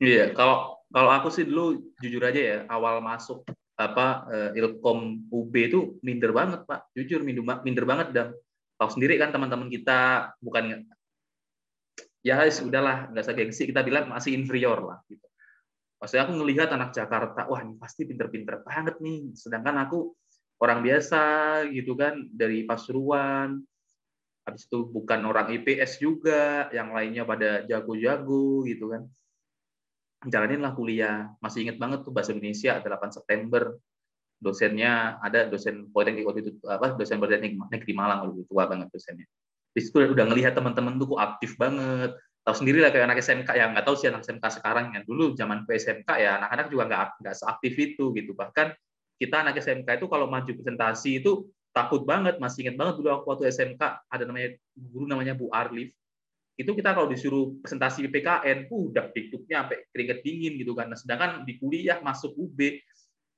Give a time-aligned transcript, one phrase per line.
[0.00, 3.44] Iya, kalau kalau aku sih dulu jujur aja ya, awal masuk
[3.76, 8.26] apa uh, Ilkom UB itu minder banget pak, jujur minder, minder banget dan
[8.80, 10.88] tahu sendiri kan teman-teman kita bukan
[12.20, 15.24] ya sudahlah nggak usah gengsi kita bilang masih inferior lah gitu.
[16.00, 19.36] Maksudnya aku ngelihat anak Jakarta, wah ini pasti pinter-pinter banget nih.
[19.36, 20.16] Sedangkan aku
[20.64, 21.22] orang biasa
[21.68, 23.60] gitu kan dari Pasuruan,
[24.48, 29.04] habis itu bukan orang IPS juga, yang lainnya pada jago-jago gitu kan.
[30.28, 33.72] Jalanin lah kuliah, masih inget banget tuh bahasa Indonesia 8 September,
[34.40, 39.24] dosennya ada dosen politeknik waktu itu apa dosen politeknik negeri Malang lebih tua banget dosennya.
[39.72, 42.12] Di situ udah ngelihat teman-teman tuh kok aktif banget,
[42.44, 45.36] tahu sendiri lah kayak anak SMK yang nggak tahu sih anak SMK sekarang yang dulu
[45.36, 48.32] zaman ke SMK ya anak-anak juga nggak nggak seaktif itu gitu.
[48.32, 48.66] Bahkan
[49.20, 53.52] kita anak SMK itu kalau maju presentasi itu takut banget masih ingat banget dulu waktu
[53.52, 55.92] SMK ada namanya guru namanya Bu Arlif
[56.60, 60.92] itu kita kalau disuruh presentasi PKN uh, udah diktuknya sampai keringet dingin gitu kan.
[60.92, 62.76] Nah, sedangkan di kuliah masuk UB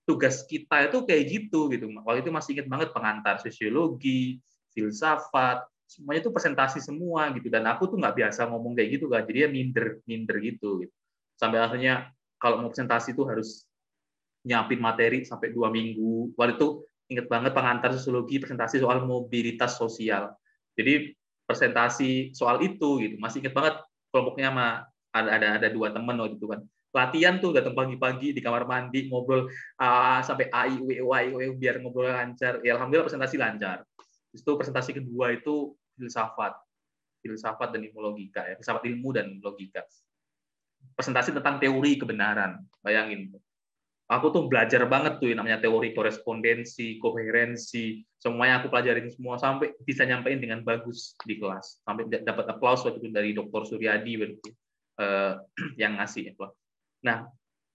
[0.02, 1.86] tugas kita itu kayak gitu gitu.
[2.02, 4.42] Waktu itu masih ingat banget pengantar sosiologi
[4.74, 7.46] filsafat semuanya itu presentasi semua gitu.
[7.46, 10.94] Dan aku tuh nggak biasa ngomong kayak gitu kan jadi ya minder minder gitu, gitu.
[11.38, 12.10] sampai akhirnya
[12.42, 13.62] kalau mau presentasi itu harus
[14.42, 16.34] nyiapin materi sampai dua minggu.
[16.34, 16.68] Waktu itu
[17.06, 20.34] inget banget pengantar sosiologi presentasi soal mobilitas sosial.
[20.74, 21.14] Jadi
[21.52, 23.20] presentasi soal itu gitu.
[23.20, 23.76] Masih inget banget
[24.08, 24.66] kelompoknya sama
[25.12, 26.64] ada ada ada dua teman waktu itu kan.
[26.92, 29.48] Latihan tuh datang pagi-pagi di kamar mandi ngobrol
[29.80, 32.60] uh, sampai a i u e e biar ngobrol lancar.
[32.64, 33.84] Ya alhamdulillah presentasi lancar.
[34.32, 36.56] Itu presentasi kedua itu filsafat,
[37.20, 39.84] filsafat dan ilmu logika ya, filsafat ilmu dan logika.
[40.96, 43.32] Presentasi tentang teori kebenaran, bayangin.
[44.12, 50.04] Aku tuh belajar banget tuh namanya teori korespondensi, koherensi, semuanya aku pelajarin semua sampai bisa
[50.04, 53.64] nyampein dengan bagus di kelas, sampai dapat aplaus waktu itu dari Dr.
[53.64, 55.40] Suryadi uh,
[55.80, 56.44] yang ngasih itu.
[57.08, 57.24] Nah,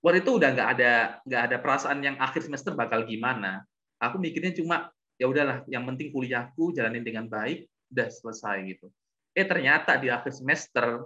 [0.06, 0.94] waktu itu udah nggak ada
[1.26, 3.66] nggak ada perasaan yang akhir semester bakal gimana.
[3.98, 8.94] Aku mikirnya cuma ya udahlah, yang penting kuliahku jalanin dengan baik, udah selesai gitu.
[9.34, 11.02] Eh ternyata di akhir semester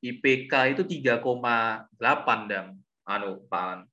[0.00, 1.20] IPK itu 3,8
[2.48, 2.72] dan
[3.04, 3.91] anu Pak.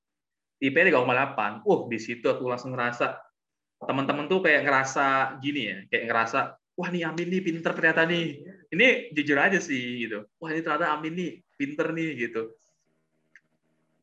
[0.60, 1.64] IP 3,8.
[1.64, 3.16] Uh, di situ aku langsung ngerasa
[3.80, 6.38] teman-teman tuh kayak ngerasa gini ya, kayak ngerasa
[6.76, 8.44] wah nih Amin nih pinter ternyata nih.
[8.70, 10.28] Ini jujur aja sih gitu.
[10.36, 12.52] Wah ini ternyata Amin nih pinter nih gitu.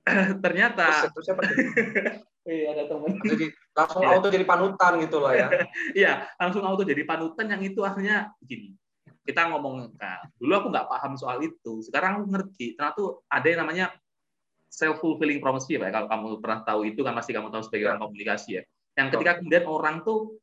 [0.43, 1.37] ternyata terus, terus
[2.47, 3.11] Iya, ada teman.
[3.19, 3.45] Jadi
[3.75, 4.09] langsung ya.
[4.15, 5.47] auto jadi panutan gitu lah ya.
[5.99, 8.71] Iya, langsung auto jadi panutan yang itu akhirnya gini.
[9.27, 11.83] Kita ngomong, nah, dulu aku nggak paham soal itu.
[11.83, 12.79] Sekarang aku ngerti.
[12.79, 13.85] Ternyata tuh ada yang namanya
[14.67, 18.01] self fulfilling prophecy ya, kalau kamu pernah tahu itu kan pasti kamu tahu sebagai orang
[18.03, 18.63] komunikasi ya.
[18.97, 20.37] Yang ketika kemudian orang tuh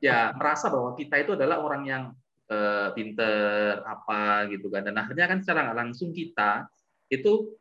[0.00, 2.02] ya merasa bahwa kita itu adalah orang yang
[2.50, 4.86] uh, pinter apa gitu kan.
[4.86, 6.66] Dan akhirnya kan secara nggak langsung kita
[7.12, 7.54] itu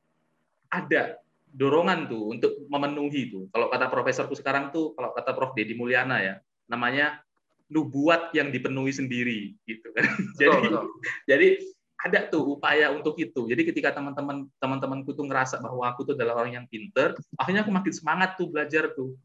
[0.71, 1.19] ada
[1.55, 3.47] dorongan tuh untuk memenuhi itu.
[3.49, 5.55] Kalau kata profesorku sekarang tuh, kalau kata Prof.
[5.55, 6.35] Dedi Mulyana ya,
[6.67, 7.23] namanya
[7.71, 10.05] nubuat yang dipenuhi sendiri gitu kan.
[10.39, 10.85] jadi betul.
[11.25, 11.47] jadi
[11.95, 13.47] ada tuh upaya untuk itu.
[13.47, 17.71] Jadi ketika teman-teman teman-temanku tuh ngerasa bahwa aku tuh adalah orang yang pinter, akhirnya aku
[17.71, 19.15] makin semangat tuh belajar tuh.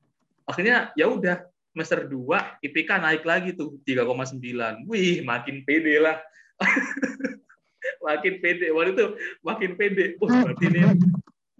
[0.47, 4.87] Akhirnya ya udah semester 2 IPK naik lagi tuh 3,9.
[4.87, 6.17] Wih, makin pede lah.
[8.07, 8.71] makin pede.
[8.71, 9.07] Waktu itu
[9.43, 10.05] makin pede.
[10.23, 10.81] Wah, berarti ini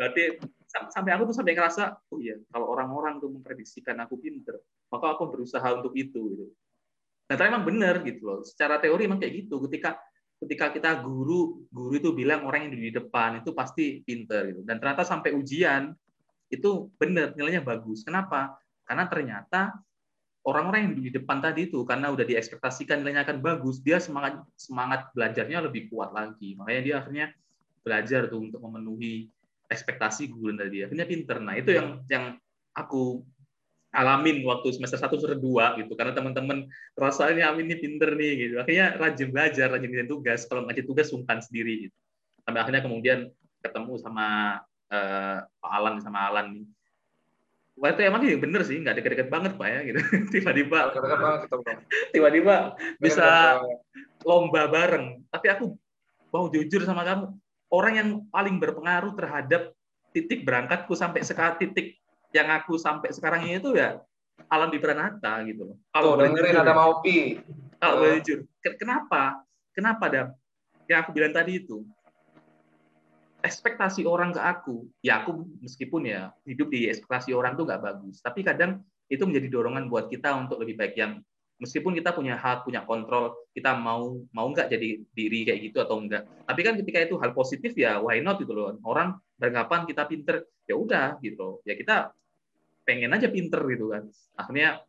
[0.01, 0.23] berarti
[0.71, 4.57] sampai aku tuh sampai ngerasa oh iya kalau orang-orang tuh memprediksikan aku pinter
[4.89, 6.47] maka aku berusaha untuk itu gitu.
[7.31, 8.43] Nah, tapi emang benar gitu loh.
[8.43, 9.63] Secara teori emang kayak gitu.
[9.71, 10.03] Ketika
[10.41, 14.61] ketika kita guru guru itu bilang orang yang di depan itu pasti pinter gitu.
[14.65, 15.93] Dan ternyata sampai ujian
[16.49, 18.03] itu benar nilainya bagus.
[18.03, 18.57] Kenapa?
[18.89, 19.77] Karena ternyata
[20.43, 25.13] orang-orang yang di depan tadi itu karena udah diekspektasikan nilainya akan bagus, dia semangat semangat
[25.13, 26.57] belajarnya lebih kuat lagi.
[26.57, 27.27] Makanya dia akhirnya
[27.81, 29.29] belajar tuh untuk memenuhi
[29.71, 32.25] ekspektasi guru tadi akhirnya pinter nah itu yang yang
[32.75, 33.23] aku
[33.91, 35.93] alamin waktu semester satu semester dua gitu.
[35.99, 38.55] Karena teman-teman rasanya Amin ini pinter nih gitu.
[38.63, 40.47] Akhirnya rajin belajar rajin bikin tugas.
[40.47, 41.97] Kalau ngaji tugas sungkan sendiri gitu.
[42.47, 43.19] Sampai akhirnya kemudian
[43.61, 46.67] ketemu sama uh, Pak Alan sama Alan nih.
[47.81, 50.01] Wah itu emang bener sih, nggak deket-deket banget pak ya gitu.
[50.37, 50.93] Tiba-tiba,
[52.13, 53.57] tiba-tiba bisa
[54.21, 55.25] lomba bareng.
[55.33, 55.65] Tapi aku
[56.29, 57.33] mau jujur sama kamu,
[57.73, 59.73] orang yang paling berpengaruh terhadap
[60.13, 62.00] titik berangkatku sampai sekarang titik
[62.31, 63.99] yang aku sampai sekarang ini itu ya
[64.49, 65.77] Alam di Pranata gitu loh.
[65.93, 67.39] Kalau dengerin ada Maupi.
[67.81, 69.41] Kalau boleh jujur, kenapa?
[69.73, 70.29] Kenapa dam?
[70.85, 71.81] Yang aku bilang tadi itu
[73.41, 78.21] ekspektasi orang ke aku, ya aku meskipun ya hidup di ekspektasi orang tuh nggak bagus,
[78.21, 81.25] tapi kadang itu menjadi dorongan buat kita untuk lebih baik yang
[81.61, 86.01] meskipun kita punya hak punya kontrol kita mau mau nggak jadi diri kayak gitu atau
[86.01, 88.75] enggak tapi kan ketika itu hal positif ya why not gitu loh.
[88.83, 91.55] Orang beranggapan kita pinter ya udah gitu loh.
[91.63, 92.11] Ya kita
[92.83, 94.11] pengen aja pinter gitu kan.
[94.35, 94.83] Akhirnya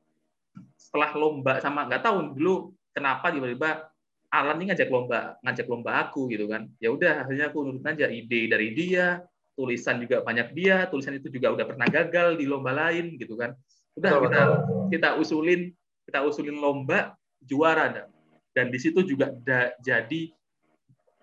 [0.73, 3.93] setelah lomba sama nggak tahu dulu kenapa tiba-tiba
[4.31, 6.65] Alan ini ngajak lomba ngajak lomba aku gitu kan.
[6.81, 9.21] Ya udah akhirnya aku nurut aja ide dari dia
[9.53, 13.53] tulisan juga banyak dia tulisan itu juga udah pernah gagal di lomba lain gitu kan.
[13.93, 14.41] Udah kita
[14.89, 15.69] kita usulin
[16.11, 18.11] kita usulin lomba juara dan
[18.51, 20.27] dan di situ juga da, jadi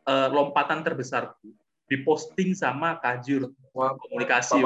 [0.09, 1.37] uh, lompatan terbesar
[1.93, 4.59] diposting sama Kajur Wah, komunikasi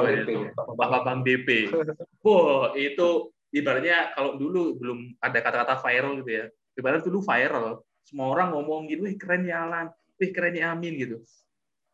[0.55, 1.75] Bapak Bang BP.
[2.23, 6.47] Wow, itu ibaratnya kalau dulu belum ada kata-kata viral gitu ya.
[6.79, 10.97] Ibaratnya dulu viral, semua orang ngomong gitu, wih keren ya Alan, wih keren ya Amin
[10.97, 11.19] gitu.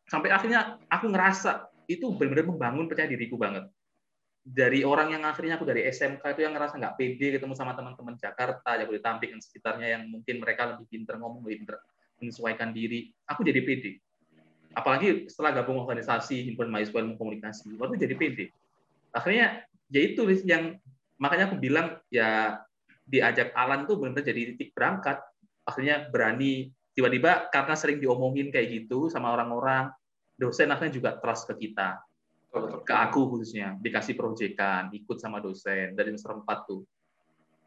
[0.06, 3.66] Sampai akhirnya aku ngerasa itu benar-benar membangun percaya diriku banget
[4.48, 8.16] dari orang yang akhirnya aku dari SMK itu yang ngerasa nggak pede ketemu sama teman-teman
[8.16, 11.76] Jakarta, Jabodetabek dan sekitarnya yang mungkin mereka lebih pinter ngomong, lebih pinter
[12.16, 14.00] menyesuaikan diri, aku jadi pede.
[14.72, 18.46] Apalagi setelah gabung organisasi himpunan mahasiswa ilmu komunikasi, waktu jadi pede.
[19.12, 20.80] Akhirnya ya itu yang
[21.20, 22.62] makanya aku bilang ya
[23.04, 25.20] diajak Alan tuh benar-benar jadi titik berangkat.
[25.68, 29.92] Akhirnya berani tiba-tiba karena sering diomongin kayak gitu sama orang-orang,
[30.40, 32.07] dosen akhirnya juga trust ke kita
[32.84, 36.82] ke aku khususnya dikasih proyekan ikut sama dosen dari semester 4 tuh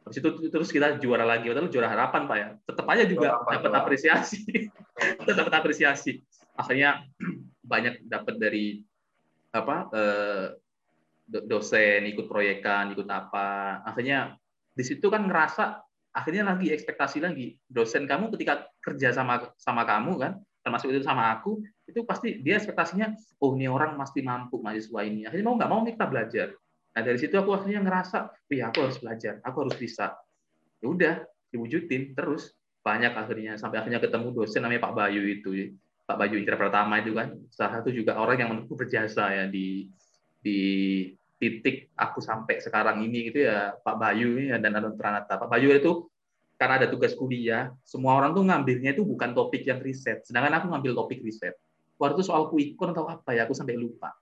[0.01, 2.47] Habis itu terus kita juara lagi, padahal juara harapan Pak ya.
[2.65, 4.41] Tetap aja juga dapat apresiasi.
[5.21, 6.25] tetap dapat apresiasi.
[6.57, 7.05] Akhirnya
[7.71, 8.81] banyak dapat dari
[9.53, 10.45] apa eh,
[11.29, 13.81] dosen ikut proyekan, ikut apa.
[13.85, 14.35] Akhirnya
[14.73, 15.85] di situ kan ngerasa
[16.17, 17.53] akhirnya lagi ekspektasi lagi.
[17.69, 22.61] Dosen kamu ketika kerja sama sama kamu kan, termasuk itu sama aku, itu pasti dia
[22.61, 25.25] ekspektasinya oh ini orang pasti mampu mahasiswa ini.
[25.25, 26.47] Akhirnya mau nggak mau kita belajar.
[26.91, 30.15] Nah dari situ aku akhirnya ngerasa iya aku harus belajar aku harus bisa.
[30.79, 31.15] Ya udah
[31.51, 32.53] diwujudin terus.
[32.81, 35.77] Banyak akhirnya sampai akhirnya ketemu dosen namanya Pak Bayu itu.
[36.01, 37.37] Pak Bayu Indra Pertama itu kan.
[37.53, 39.85] Salah satu juga orang yang menurutku berjasa ya di
[40.41, 40.59] di
[41.37, 45.37] titik aku sampai sekarang ini gitu ya Pak Bayu ya, dan Anand Pranata.
[45.37, 46.09] Pak Bayu itu
[46.61, 50.69] karena ada tugas kuliah, semua orang tuh ngambilnya itu bukan topik yang riset, sedangkan aku
[50.69, 51.57] ngambil topik riset.
[51.97, 54.13] Waktu itu soal kuikon atau apa ya aku sampai lupa.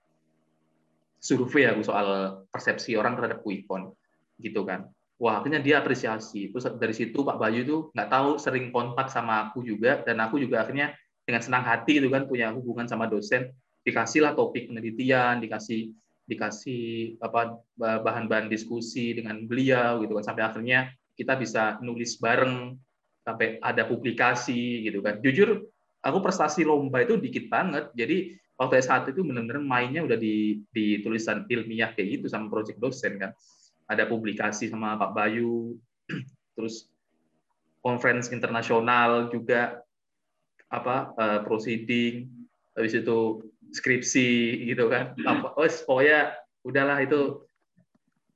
[1.19, 3.91] Survei aku soal persepsi orang terhadap kuikon
[4.39, 4.87] gitu kan.
[5.19, 6.47] Wah akhirnya dia apresiasi.
[6.47, 9.99] Terus dari situ Pak Bayu tuh nggak tahu sering kontak sama aku juga.
[10.07, 10.95] Dan aku juga akhirnya
[11.27, 13.51] dengan senang hati itu kan punya hubungan sama dosen.
[13.83, 15.91] Dikasihlah topik penelitian dikasih
[16.23, 20.23] dikasih apa bahan-bahan diskusi dengan beliau gitu kan.
[20.23, 20.87] Sampai akhirnya
[21.19, 22.79] kita bisa nulis bareng
[23.27, 25.67] sampai ada publikasi gitu kan jujur
[26.03, 27.91] aku prestasi lomba itu dikit banget.
[27.95, 32.79] Jadi waktu S1 itu benar-benar mainnya udah di, di tulisan ilmiah kayak gitu sama project
[32.79, 33.31] dosen kan.
[33.89, 35.75] Ada publikasi sama Pak Bayu,
[36.55, 36.87] terus
[37.81, 39.81] conference internasional juga
[40.69, 42.29] apa uh, proceeding,
[42.77, 43.41] habis itu
[43.73, 45.17] skripsi gitu kan.
[45.25, 47.41] Apa, oh, pokoknya udahlah itu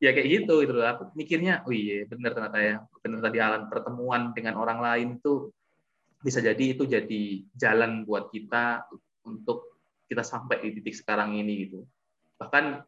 [0.03, 0.83] ya kayak gitu gitu loh.
[0.91, 5.55] Aku mikirnya, oh iya benar ternyata ya, benar tadi alam pertemuan dengan orang lain tuh
[6.19, 7.23] bisa jadi itu jadi
[7.55, 8.83] jalan buat kita
[9.23, 9.79] untuk
[10.11, 11.87] kita sampai di titik sekarang ini gitu.
[12.35, 12.83] Bahkan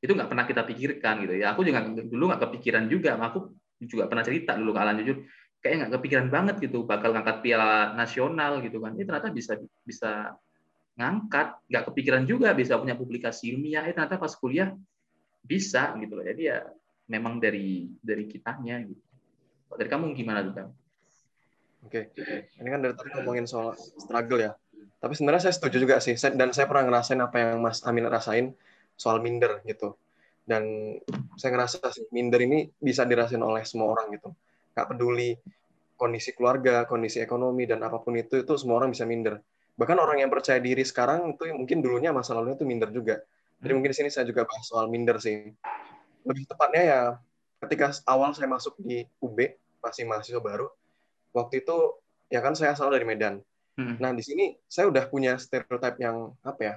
[0.00, 1.52] itu nggak pernah kita pikirkan gitu ya.
[1.54, 3.50] Aku juga dulu nggak kepikiran juga aku
[3.82, 5.26] juga pernah cerita dulu ke Alan jujur
[5.60, 8.94] kayak nggak kepikiran banget gitu bakal ngangkat piala nasional gitu kan.
[8.94, 10.38] Ini ternyata bisa bisa
[10.94, 11.66] ngangkat.
[11.66, 13.82] Nggak kepikiran juga bisa punya publikasi ilmiah.
[13.86, 14.70] Ini ternyata pas kuliah
[15.44, 16.58] bisa gitu loh jadi ya
[17.10, 19.02] memang dari dari kitanya gitu
[19.74, 20.68] dari kamu gimana tuh kan
[21.80, 22.12] Oke,
[22.60, 24.52] ini kan dari tadi ngomongin soal struggle ya.
[25.00, 28.52] Tapi sebenarnya saya setuju juga sih, dan saya pernah ngerasain apa yang Mas Amin rasain
[29.00, 29.96] soal minder gitu.
[30.44, 30.96] Dan
[31.40, 34.28] saya ngerasa sih minder ini bisa dirasain oleh semua orang gitu.
[34.76, 35.40] Gak peduli
[35.96, 39.40] kondisi keluarga, kondisi ekonomi, dan apa pun itu, itu semua orang bisa minder.
[39.76, 43.24] Bahkan orang yang percaya diri sekarang itu mungkin dulunya masa lalunya itu minder juga.
[43.60, 45.52] Jadi mungkin di sini saya juga bahas soal minder sih.
[46.24, 47.00] Lebih tepatnya ya
[47.60, 49.36] ketika awal saya masuk di UB,
[49.84, 50.68] masih mahasiswa baru,
[51.36, 51.76] waktu itu
[52.32, 53.44] ya kan saya asal dari Medan.
[53.76, 54.00] Hmm.
[54.00, 56.74] Nah di sini saya udah punya stereotip yang apa ya?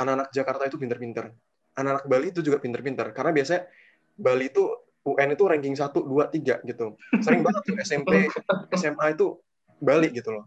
[0.00, 1.32] Anak-anak Jakarta itu pinter-pinter.
[1.76, 3.12] Anak-anak Bali itu juga pinter-pinter.
[3.12, 3.68] Karena biasanya
[4.16, 4.64] Bali itu
[5.04, 6.86] UN itu ranking 1, 2, 3 gitu.
[7.24, 8.28] Sering banget tuh SMP,
[8.76, 9.40] SMA itu
[9.80, 10.44] Bali gitu loh.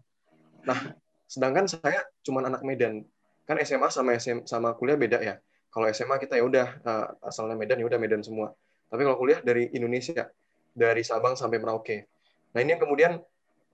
[0.64, 3.02] Nah, sedangkan saya cuma anak Medan.
[3.48, 5.36] Kan SMA sama SM, sama kuliah beda ya.
[5.72, 8.52] Kalau SMA kita ya udah uh, asalnya Medan ya udah Medan semua.
[8.92, 10.28] Tapi kalau kuliah dari Indonesia,
[10.76, 12.12] dari Sabang sampai Merauke.
[12.52, 13.12] Nah ini yang kemudian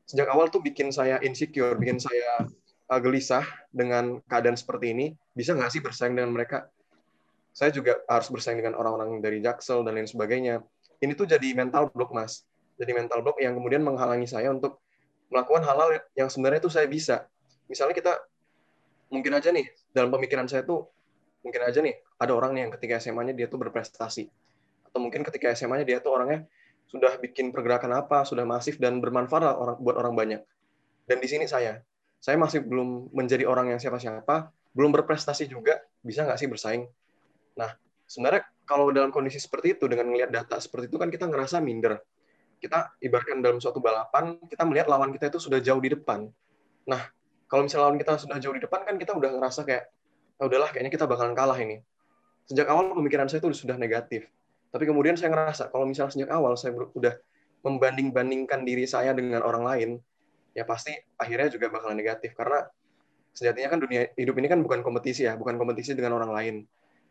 [0.06, 2.46] sejak awal tuh bikin saya insecure, bikin saya
[2.94, 3.44] uh, gelisah
[3.74, 5.06] dengan keadaan seperti ini.
[5.34, 6.70] Bisa nggak sih bersaing dengan mereka?
[7.52, 10.62] Saya juga harus bersaing dengan orang-orang dari Jaksel dan lain sebagainya.
[11.02, 12.46] Ini tuh jadi mental block, Mas.
[12.78, 14.78] jadi mental block yang kemudian menghalangi saya untuk
[15.34, 17.26] melakukan hal-hal yang sebenarnya itu saya bisa
[17.68, 18.14] misalnya kita
[19.08, 20.88] mungkin aja nih dalam pemikiran saya tuh
[21.46, 24.28] mungkin aja nih ada orang nih yang ketika SMA-nya dia tuh berprestasi.
[24.88, 26.48] Atau mungkin ketika SMA-nya dia tuh orangnya
[26.88, 30.42] sudah bikin pergerakan apa sudah masif dan bermanfaat orang buat orang banyak.
[31.08, 31.80] Dan di sini saya
[32.18, 36.84] saya masih belum menjadi orang yang siapa-siapa belum berprestasi juga bisa nggak sih bersaing?
[37.60, 37.72] Nah
[38.08, 42.00] sebenarnya kalau dalam kondisi seperti itu dengan melihat data seperti itu kan kita ngerasa minder.
[42.58, 46.26] Kita ibaratkan dalam suatu balapan kita melihat lawan kita itu sudah jauh di depan.
[46.90, 47.02] Nah
[47.48, 49.90] kalau misalnya lawan kita sudah jauh di depan kan kita udah ngerasa kayak
[50.40, 51.84] oh, udahlah kayaknya kita bakalan kalah ini
[52.48, 54.28] sejak awal pemikiran saya itu sudah negatif
[54.72, 57.16] tapi kemudian saya ngerasa kalau misalnya sejak awal saya udah
[57.66, 59.90] membanding-bandingkan diri saya dengan orang lain,
[60.54, 62.68] ya pasti akhirnya juga bakalan negatif karena
[63.34, 66.56] sejatinya kan dunia hidup ini kan bukan kompetisi ya, bukan kompetisi dengan orang lain,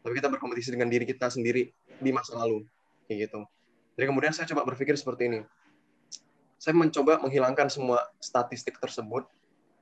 [0.02, 2.64] tapi kita berkompetisi dengan diri kita sendiri di masa lalu,
[3.07, 3.40] kayak gitu.
[3.97, 5.40] Jadi kemudian saya coba berpikir seperti ini.
[6.57, 9.28] Saya mencoba menghilangkan semua statistik tersebut.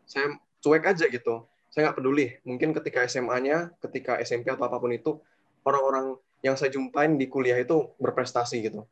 [0.05, 1.45] Saya cuek aja gitu.
[1.73, 2.27] Saya nggak peduli.
[2.47, 5.19] Mungkin ketika SMA-nya, ketika SMP atau apa pun itu,
[5.67, 8.85] orang-orang yang saya jumpain di kuliah itu berprestasi gitu.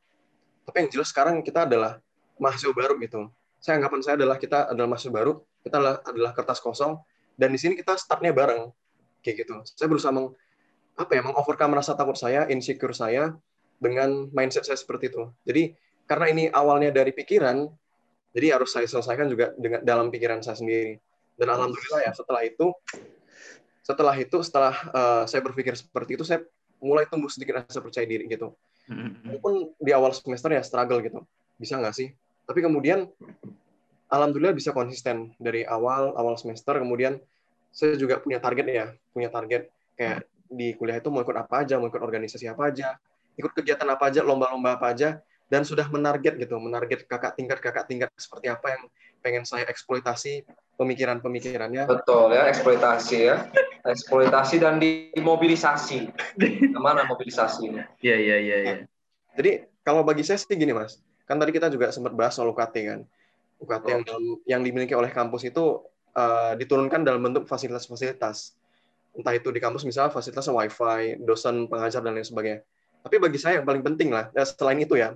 [0.64, 2.00] Tapi yang jelas sekarang kita adalah
[2.40, 3.28] mahasiswa baru gitu.
[3.62, 6.98] Saya anggapan saya adalah kita adalah mahasiswa baru, kita adalah, adalah kertas kosong,
[7.38, 8.72] dan di sini kita startnya bareng
[9.22, 9.62] kayak gitu.
[9.68, 10.34] Saya berusaha meng,
[10.98, 13.30] apa ya mengovercome rasa takut saya, insecure saya
[13.78, 15.30] dengan mindset saya seperti itu.
[15.46, 15.78] Jadi
[16.10, 17.70] karena ini awalnya dari pikiran,
[18.32, 20.96] jadi harus saya selesaikan juga dengan dalam pikiran saya sendiri.
[21.36, 22.72] Dan alhamdulillah ya setelah itu,
[23.84, 26.40] setelah itu setelah uh, saya berpikir seperti itu, saya
[26.80, 28.56] mulai tumbuh sedikit rasa percaya diri gitu.
[28.88, 29.28] Mm-hmm.
[29.28, 31.20] Walaupun di awal semester ya struggle gitu,
[31.60, 32.08] bisa nggak sih?
[32.48, 33.06] Tapi kemudian
[34.08, 36.80] alhamdulillah bisa konsisten dari awal awal semester.
[36.80, 37.20] Kemudian
[37.72, 41.80] saya juga punya target ya, punya target kayak di kuliah itu mau ikut apa aja,
[41.80, 42.96] mau ikut organisasi apa aja,
[43.40, 45.20] ikut kegiatan apa aja, lomba-lomba apa aja,
[45.52, 48.82] dan sudah menarget gitu, menarget kakak tingkat kakak tingkat seperti apa yang
[49.20, 50.48] pengen saya eksploitasi
[50.80, 51.84] pemikiran-pemikirannya.
[51.84, 53.52] Betul ya, eksploitasi ya.
[53.84, 56.08] Eksploitasi dan dimobilisasi.
[56.72, 57.84] Ke mana mobilisasi ini?
[58.00, 58.56] Iya, iya, iya.
[58.64, 58.74] Ya.
[59.36, 62.76] Jadi kalau bagi saya sih gini mas, kan tadi kita juga sempat bahas soal UKT
[62.88, 63.00] kan.
[63.60, 63.90] UKT oh.
[63.92, 65.84] yang yang dimiliki oleh kampus itu
[66.16, 68.56] uh, diturunkan dalam bentuk fasilitas-fasilitas.
[69.12, 72.64] Entah itu di kampus misalnya fasilitas wifi, dosen, pengajar, dan lain sebagainya.
[73.04, 75.12] Tapi bagi saya yang paling penting lah, ya selain itu ya,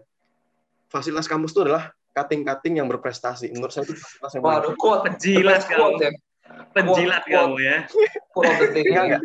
[0.90, 3.52] fasilitas kampus itu adalah cutting-cutting yang berprestasi.
[3.52, 6.00] Menurut saya itu fasilitas yang Waduh, quote penjilat kamu.
[6.00, 6.10] Ya.
[6.72, 7.76] Penjilat kamu ya.
[8.32, 8.84] Quote of the day.
[8.88, 9.22] Enggak,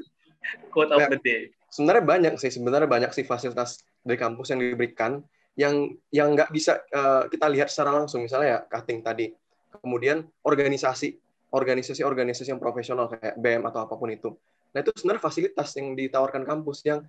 [0.73, 1.41] Quote of the day.
[1.71, 5.23] Sebenarnya banyak sih, sebenarnya banyak sih fasilitas dari kampus yang diberikan
[5.55, 8.27] yang yang nggak bisa uh, kita lihat secara langsung.
[8.27, 9.31] Misalnya ya cutting tadi.
[9.71, 11.15] Kemudian organisasi
[11.51, 14.35] organisasi-organisasi yang profesional kayak BM atau apa pun itu.
[14.71, 17.03] Nah itu sebenarnya fasilitas yang ditawarkan kampus yang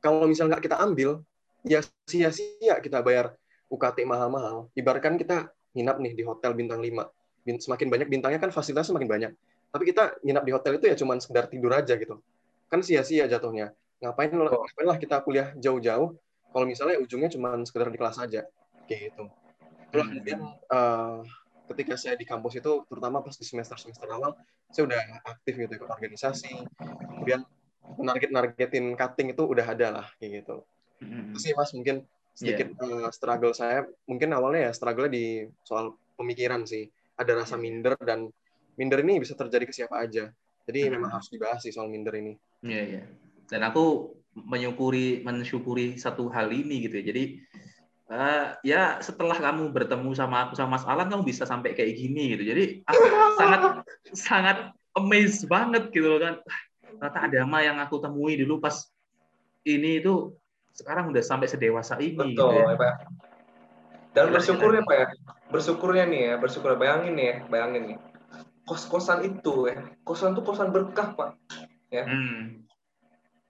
[0.00, 1.20] kalau misalnya nggak kita ambil,
[1.60, 3.36] ya sia-sia kita bayar
[3.70, 7.06] UKT mahal-mahal, ibaratkan kita nginap nih di hotel bintang 5.
[7.46, 9.32] Semakin banyak bintangnya kan fasilitasnya semakin banyak.
[9.70, 12.18] Tapi kita nginap di hotel itu ya cuma sekedar tidur aja gitu.
[12.66, 13.70] Kan sia-sia jatuhnya.
[14.02, 14.46] Ngapain, oh.
[14.46, 16.18] ngapain lah kita kuliah jauh-jauh
[16.50, 18.42] kalau misalnya ujungnya cuma sekedar di kelas aja.
[18.90, 19.24] Kayak gitu.
[19.94, 20.10] Terus hmm.
[20.14, 21.22] kemudian uh,
[21.70, 24.34] ketika saya di kampus itu, terutama pas di semester-semester awal,
[24.70, 26.50] saya udah aktif gitu ikut organisasi.
[27.14, 27.46] Kemudian
[27.98, 30.66] narget-nargetin cutting itu udah ada lah kayak gitu.
[31.02, 31.30] Hmm.
[31.30, 32.06] Itu sih mas mungkin
[32.40, 33.04] sedikit yeah.
[33.04, 36.88] uh, struggle saya mungkin awalnya ya struggle di soal pemikiran sih
[37.20, 37.62] ada rasa iya.
[37.68, 38.32] minder dan
[38.80, 40.32] minder ini bisa terjadi ke siapa aja
[40.64, 40.92] jadi hmm.
[40.96, 42.32] memang harus dibahas sih soal minder ini
[42.64, 43.06] iya yeah, iya yeah.
[43.52, 47.24] dan aku menyukuri mensyukuri satu hal ini gitu ya jadi
[48.08, 52.40] uh, ya setelah kamu bertemu sama aku sama Mas Alan kamu bisa sampai kayak gini
[52.40, 53.02] gitu jadi aku
[53.40, 53.60] sangat
[54.16, 54.56] sangat
[54.96, 56.34] amazed banget gitu loh kan
[56.80, 58.88] ternyata ada ama yang aku temui dulu pas
[59.68, 60.32] ini itu
[60.74, 62.34] sekarang udah sampai sedewasa ini.
[62.34, 62.76] Gitu Betul, gitu ya.
[62.78, 62.94] Pak.
[64.10, 65.06] Dan bersyukurnya Pak ya,
[65.54, 67.98] bersyukurnya nih ya, bersyukur bayangin nih ya, bayangin nih.
[68.66, 71.30] Kos-kosan itu ya, kosan itu kosan berkah Pak.
[71.94, 72.06] Ya.
[72.06, 72.66] Hmm.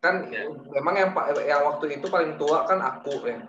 [0.01, 0.49] Kan ya.
[0.53, 3.41] memang yang Pak yang waktu itu paling tua kan aku ya,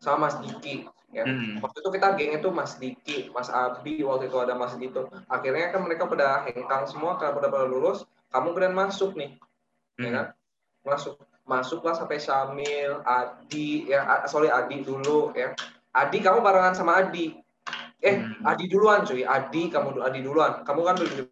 [0.00, 0.88] sama Mas Diki.
[1.12, 1.24] Ya.
[1.28, 1.60] Hmm.
[1.60, 5.08] Waktu itu kita geng itu Mas Diki, Mas Abi, waktu itu ada Mas Dito.
[5.28, 9.36] Akhirnya kan mereka pada hengkang semua, karena pada pada lulus, kamu kemudian masuk nih,
[9.96, 10.04] ya hmm.
[10.04, 10.26] ya kan?
[10.84, 15.54] Masuk masuklah sampai Syamil, Adi, ya sorry Adi dulu ya.
[15.96, 17.38] Adi kamu barengan sama Adi.
[18.04, 18.44] Eh, hmm.
[18.44, 19.24] Adi duluan cuy.
[19.24, 20.66] Adi kamu Adi duluan.
[20.66, 21.30] Kamu kan 17.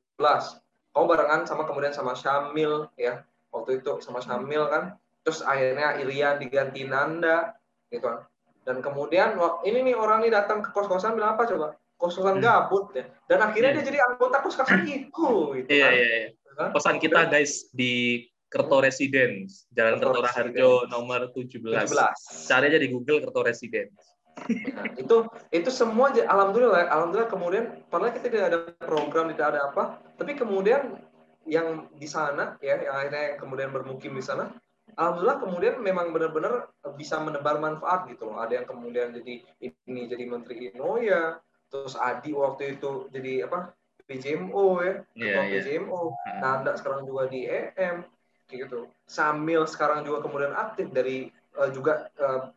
[0.95, 3.21] Kamu barengan sama kemudian sama Syamil ya.
[3.53, 4.97] Waktu itu sama Syamil kan.
[5.27, 7.53] Terus akhirnya Irian diganti Nanda
[7.93, 8.25] gitu kan.
[8.65, 9.37] Dan kemudian
[9.69, 11.77] ini nih orang ini datang ke kos-kosan bilang apa coba?
[12.01, 12.45] Kos-kosan hmm.
[12.45, 13.05] gabut ya.
[13.29, 13.79] Dan akhirnya hmm.
[13.83, 15.29] dia jadi anggota kos-kosan itu
[15.61, 15.93] gitu iya, kan.
[15.93, 16.29] Iya, iya.
[16.71, 18.25] Kosan kita guys di
[18.55, 21.59] Kerto Residence, Jalan Kerto Raharjo nomor 17.
[21.59, 22.47] 17.
[22.47, 24.15] Cari aja di Google Kerto Residence.
[24.51, 25.17] Nah, itu
[25.55, 30.99] itu semua alhamdulillah alhamdulillah kemudian padahal kita tidak ada program tidak ada apa tapi kemudian
[31.47, 34.51] yang di sana ya yang akhirnya yang kemudian bermukim di sana
[34.99, 36.67] alhamdulillah kemudian memang benar-benar
[36.99, 41.39] bisa menebar manfaat gitu loh ada yang kemudian jadi ini jadi menteri Inoya
[41.71, 43.71] terus Adi waktu itu jadi apa
[44.05, 45.63] PJMO ya ketua yeah, yeah.
[45.63, 46.01] PJMO
[46.43, 48.05] Nanda sekarang juga di EM
[48.51, 48.91] gitu.
[49.09, 52.51] Samil sekarang juga kemudian aktif dari uh, juga uh,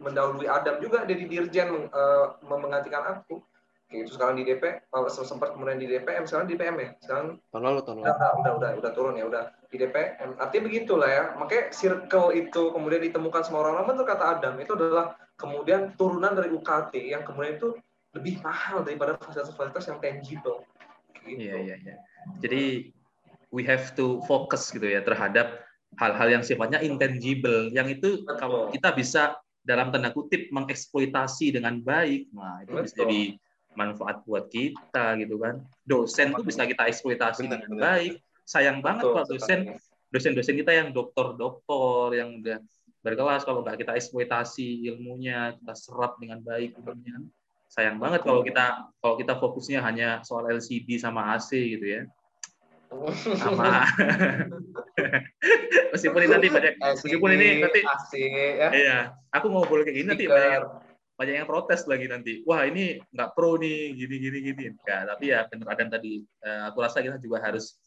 [0.00, 3.44] mendahului Adam juga dari dirjen uh, menggantikan aku.
[3.88, 6.90] Kayak gitu sekarang di DP sempat kemudian di DPM sekarang di PM ya?
[7.00, 7.40] Sekarang?
[7.48, 8.04] Tahun lalu tahun lalu.
[8.04, 11.24] Udah, udah udah udah turun ya udah di DPM artinya begitulah ya.
[11.40, 16.36] Makanya circle itu kemudian ditemukan sama orang lama tuh kata Adam itu adalah kemudian turunan
[16.36, 17.80] dari UKT yang kemudian itu
[18.12, 20.64] lebih mahal daripada fasilitas-fasilitas yang tangible.
[21.24, 21.44] Gitu.
[21.44, 21.94] iya iya iya.
[22.40, 22.92] Jadi
[23.52, 25.64] we have to focus gitu ya terhadap
[25.96, 28.36] hal-hal yang sifatnya intangible yang itu Betul.
[28.36, 29.22] kalau kita bisa
[29.64, 32.84] dalam tanda kutip mengeksploitasi dengan baik, nah itu Betul.
[32.84, 33.22] bisa jadi
[33.76, 35.60] manfaat buat kita gitu kan.
[35.84, 37.84] Dosen tuh bisa kita eksploitasi benar, dengan benar.
[37.84, 38.12] baik.
[38.48, 39.60] Sayang banget Pak dosen
[40.08, 42.64] dosen-dosen kita yang doktor-doktor yang udah
[43.04, 47.28] berkelas kalau nggak kita eksploitasi ilmunya, kita serap dengan baik ilmunya.
[47.68, 52.02] Sayang banget kalau kita kalau kita fokusnya hanya soal LCD sama AC gitu ya
[53.36, 53.84] sama.
[55.94, 57.80] Meskipun ini nanti banyak meskipun ini nanti
[58.16, 58.68] ya.
[58.74, 58.98] iya
[59.32, 60.66] aku mau boleh kayak gini nanti banyak yang,
[61.16, 62.42] banyak yang protes lagi nanti.
[62.44, 64.64] Wah ini nggak pro nih gini gini gini.
[64.84, 67.78] Ya tapi ya benar ada tadi eh, aku rasa kita juga harus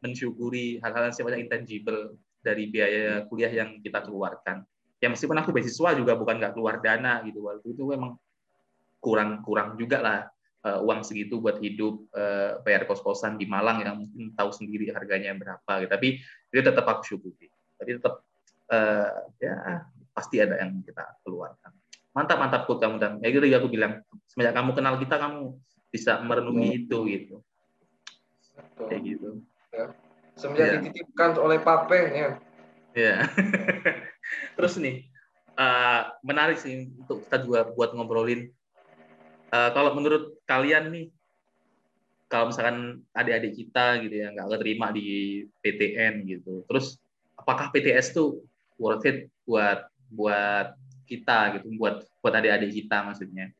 [0.00, 4.64] mensyukuri hal-hal yang sifatnya intangible dari biaya kuliah yang kita keluarkan.
[5.00, 7.44] Ya meskipun aku beasiswa juga bukan nggak keluar dana gitu.
[7.44, 8.16] Waktu itu memang
[9.00, 10.20] kurang kurang juga lah
[10.64, 15.32] uh, uang segitu buat hidup uh, bayar kos-kosan di Malang yang mungkin tahu sendiri harganya
[15.36, 15.90] berapa gitu.
[15.90, 16.08] Tapi
[16.52, 17.48] itu tetap aku syukuri.
[17.80, 18.24] Tapi tetap
[18.72, 21.72] uh, ya pasti ada yang kita keluarkan.
[22.10, 25.54] Mantap mantap kok kamu dan ya gitu aku bilang semenjak kamu kenal kita kamu
[25.90, 26.78] bisa merenungi hmm.
[26.84, 27.36] itu gitu.
[28.54, 28.86] Betul.
[28.90, 29.28] Kayak gitu.
[29.70, 29.86] Ya.
[30.34, 30.72] Semenjak ya.
[30.82, 32.30] dititipkan oleh Pape ya.
[32.92, 33.16] Ya.
[34.58, 35.06] Terus nih
[35.54, 38.50] uh, menarik sih untuk kita juga buat ngobrolin
[39.50, 41.06] uh, kalau menurut kalian nih
[42.30, 46.98] kalau misalkan adik-adik kita gitu ya nggak keterima di PTN gitu terus
[47.34, 48.44] apakah PTS tuh
[48.80, 50.74] worth it buat buat
[51.10, 53.50] kita gitu buat buat adik-adik kita maksudnya?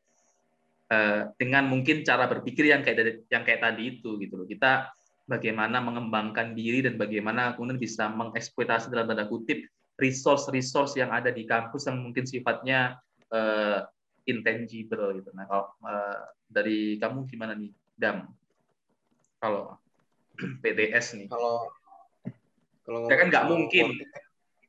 [0.91, 4.47] Uh, dengan mungkin cara berpikir yang kayak yang kayak tadi itu gitu loh.
[4.47, 4.91] Kita
[5.23, 9.63] bagaimana mengembangkan diri dan bagaimana kemudian bisa mengeksploitasi dalam tanda kutip
[9.95, 12.99] resource-resource yang ada di kampus yang mungkin sifatnya
[13.31, 13.87] uh,
[14.27, 15.29] intangible gitu.
[15.33, 18.29] Nah, kalau uh, dari kamu gimana nih, Dam?
[19.41, 19.77] Kalau
[20.63, 21.27] PTS nih.
[21.29, 21.69] Kalau
[22.81, 23.87] kalau ya kan nggak mungkin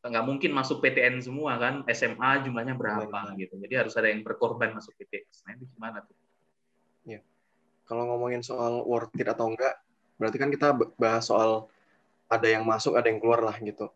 [0.02, 3.38] nggak mungkin masuk PTN semua kan SMA jumlahnya berapa Benar.
[3.38, 6.18] gitu jadi harus ada yang berkorban masuk PTS nah itu gimana tuh
[7.06, 7.22] ya
[7.86, 9.78] kalau ngomongin soal worth it atau enggak
[10.18, 11.70] berarti kan kita bahas soal
[12.30, 13.92] ada yang masuk ada yang keluar lah gitu.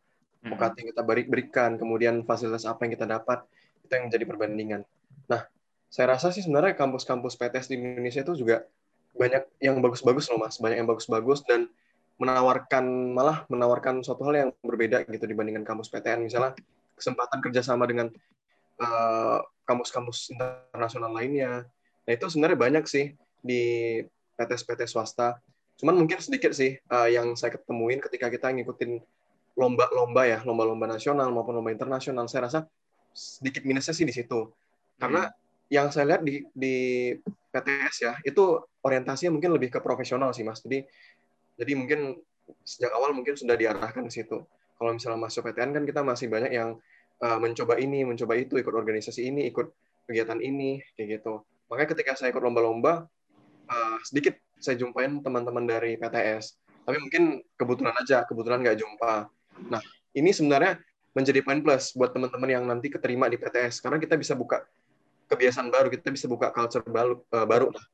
[0.47, 3.43] UKT yang kita berikan kemudian fasilitas apa yang kita dapat
[3.83, 4.81] itu yang menjadi perbandingan
[5.27, 5.47] Nah,
[5.87, 8.67] saya rasa sih sebenarnya kampus-kampus PTS di Indonesia itu juga
[9.17, 11.73] banyak yang bagus-bagus loh mas, banyak yang bagus-bagus dan
[12.17, 16.57] menawarkan malah menawarkan suatu hal yang berbeda gitu dibandingkan kampus PTN misalnya
[16.97, 18.09] kesempatan kerjasama dengan
[18.81, 21.69] eh, kampus-kampus internasional lainnya.
[22.07, 23.13] Nah itu sebenarnya banyak sih
[23.43, 24.01] di
[24.37, 25.41] PTS-PTS swasta.
[25.77, 28.97] Cuman mungkin sedikit sih uh, yang saya ketemuin ketika kita ngikutin
[29.57, 32.25] lomba-lomba ya, lomba-lomba nasional maupun lomba internasional.
[32.31, 32.59] Saya rasa
[33.13, 34.53] sedikit minusnya sih di situ
[34.97, 35.35] karena hmm.
[35.73, 36.77] yang saya lihat di di
[37.53, 40.61] PTS ya, itu orientasinya mungkin lebih ke profesional sih, Mas.
[40.61, 40.85] Jadi
[41.57, 42.21] jadi mungkin
[42.63, 44.45] sejak awal mungkin sudah diarahkan ke situ.
[44.77, 46.77] Kalau misalnya masuk PTN kan kita masih banyak yang
[47.25, 49.73] uh, mencoba ini, mencoba itu, ikut organisasi ini, ikut
[50.05, 51.43] kegiatan ini, kayak gitu.
[51.73, 53.09] Makanya ketika saya ikut lomba-lomba,
[53.73, 56.61] uh, sedikit saya jumpain teman-teman dari PTS.
[56.87, 59.27] Tapi mungkin kebetulan aja, kebetulan nggak jumpa.
[59.73, 59.83] Nah,
[60.15, 60.79] ini sebenarnya
[61.17, 63.81] menjadi poin plus buat teman-teman yang nanti keterima di PTS.
[63.81, 64.63] Karena kita bisa buka
[65.27, 67.85] kebiasaan baru kita bisa buka culture baru uh, baru lah.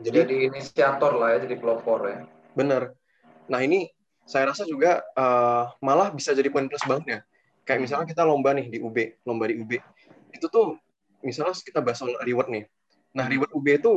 [0.00, 2.18] Jadi, jadi inisiator lah ya jadi pelopor ya.
[2.56, 2.96] Bener.
[3.48, 3.88] Nah ini
[4.24, 7.20] saya rasa juga uh, malah bisa jadi poin plus banget ya.
[7.64, 8.96] Kayak misalnya kita lomba nih di UB
[9.26, 9.72] lomba di UB
[10.30, 10.78] itu tuh
[11.20, 12.64] misalnya kita bahas soal reward nih.
[13.16, 13.92] Nah reward UB itu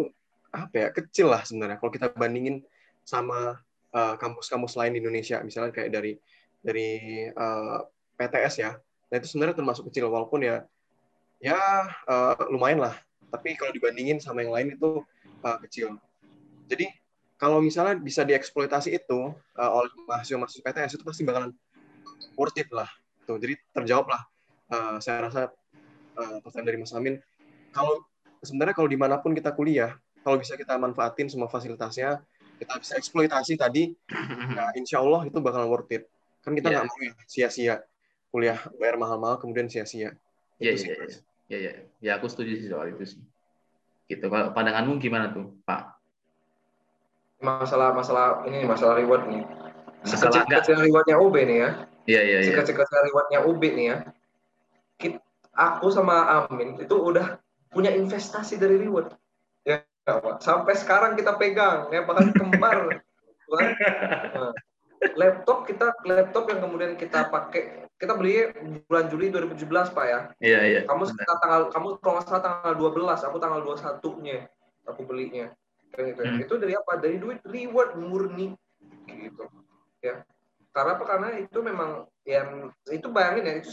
[0.52, 0.88] apa ya?
[0.92, 1.78] Kecil lah sebenarnya.
[1.80, 2.64] Kalau kita bandingin
[3.04, 3.60] sama
[3.92, 6.16] eh, kampus-kampus uh, lain di Indonesia misalnya kayak dari
[6.64, 6.90] dari
[7.32, 7.84] uh,
[8.16, 8.72] PTS ya.
[9.12, 10.08] Nah itu sebenarnya termasuk kecil.
[10.10, 10.64] Walaupun ya
[11.44, 11.60] ya
[12.08, 12.96] uh, lumayan lah.
[13.28, 15.04] Tapi kalau dibandingin sama yang lain itu
[15.44, 16.00] uh, kecil.
[16.72, 16.88] Jadi
[17.36, 21.52] kalau misalnya bisa dieksploitasi itu uh, oleh mahasiswa-mahasiswa PTS itu pasti bakalan
[22.40, 22.88] worth it lah.
[23.28, 24.22] Tuh, jadi terjawab lah.
[24.72, 25.52] Uh, saya rasa
[26.16, 27.20] uh, pertanyaan dari Mas Amin
[27.74, 28.06] kalau
[28.46, 32.22] sebenarnya kalau di mana pun kita kuliah, kalau bisa kita manfaatin semua fasilitasnya,
[32.62, 33.92] kita bisa eksploitasi tadi,
[34.54, 36.06] ya insya Allah itu bakal worth it.
[36.46, 36.94] Kan kita nggak yeah.
[36.94, 37.76] mau ya sia-sia
[38.30, 40.14] kuliah bayar mahal-mahal kemudian sia-sia.
[40.62, 41.18] Iya, iya, iya.
[41.52, 41.74] Ya, ya.
[42.00, 43.22] ya, aku setuju sih soal itu sih.
[44.08, 44.26] Gitu.
[44.28, 46.00] Kalau pandanganmu gimana tuh, Pak?
[47.44, 49.44] Masalah masalah ini masalah reward nih.
[50.04, 51.70] Masalah kecil rewardnya UB nih ya.
[52.08, 52.54] Iya, iya, iya.
[52.56, 53.98] Kecil rewardnya UB nih ya.
[55.00, 55.20] Kita,
[55.56, 57.40] aku sama Amin itu udah
[57.72, 59.12] punya investasi dari reward.
[59.68, 60.40] Ya, Pak.
[60.44, 63.00] Sampai sekarang kita pegang ya bahkan kembar.
[64.34, 64.52] nah,
[65.20, 68.52] laptop kita laptop yang kemudian kita pakai kita beli
[68.90, 70.20] bulan Juli 2017 Pak ya.
[70.44, 70.80] Iya iya.
[70.84, 74.38] Kamu sekitar tanggal kamu kalau nggak salah tanggal 12, aku tanggal 21-nya
[74.88, 75.48] aku belinya.
[75.94, 76.20] Gitu.
[76.20, 76.42] Hmm.
[76.42, 77.00] Itu dari apa?
[77.00, 78.52] Dari duit reward murni
[79.08, 79.46] gitu.
[80.04, 80.26] Ya.
[80.74, 81.04] Karena apa?
[81.06, 83.70] Karena itu memang yang itu bayangin ya itu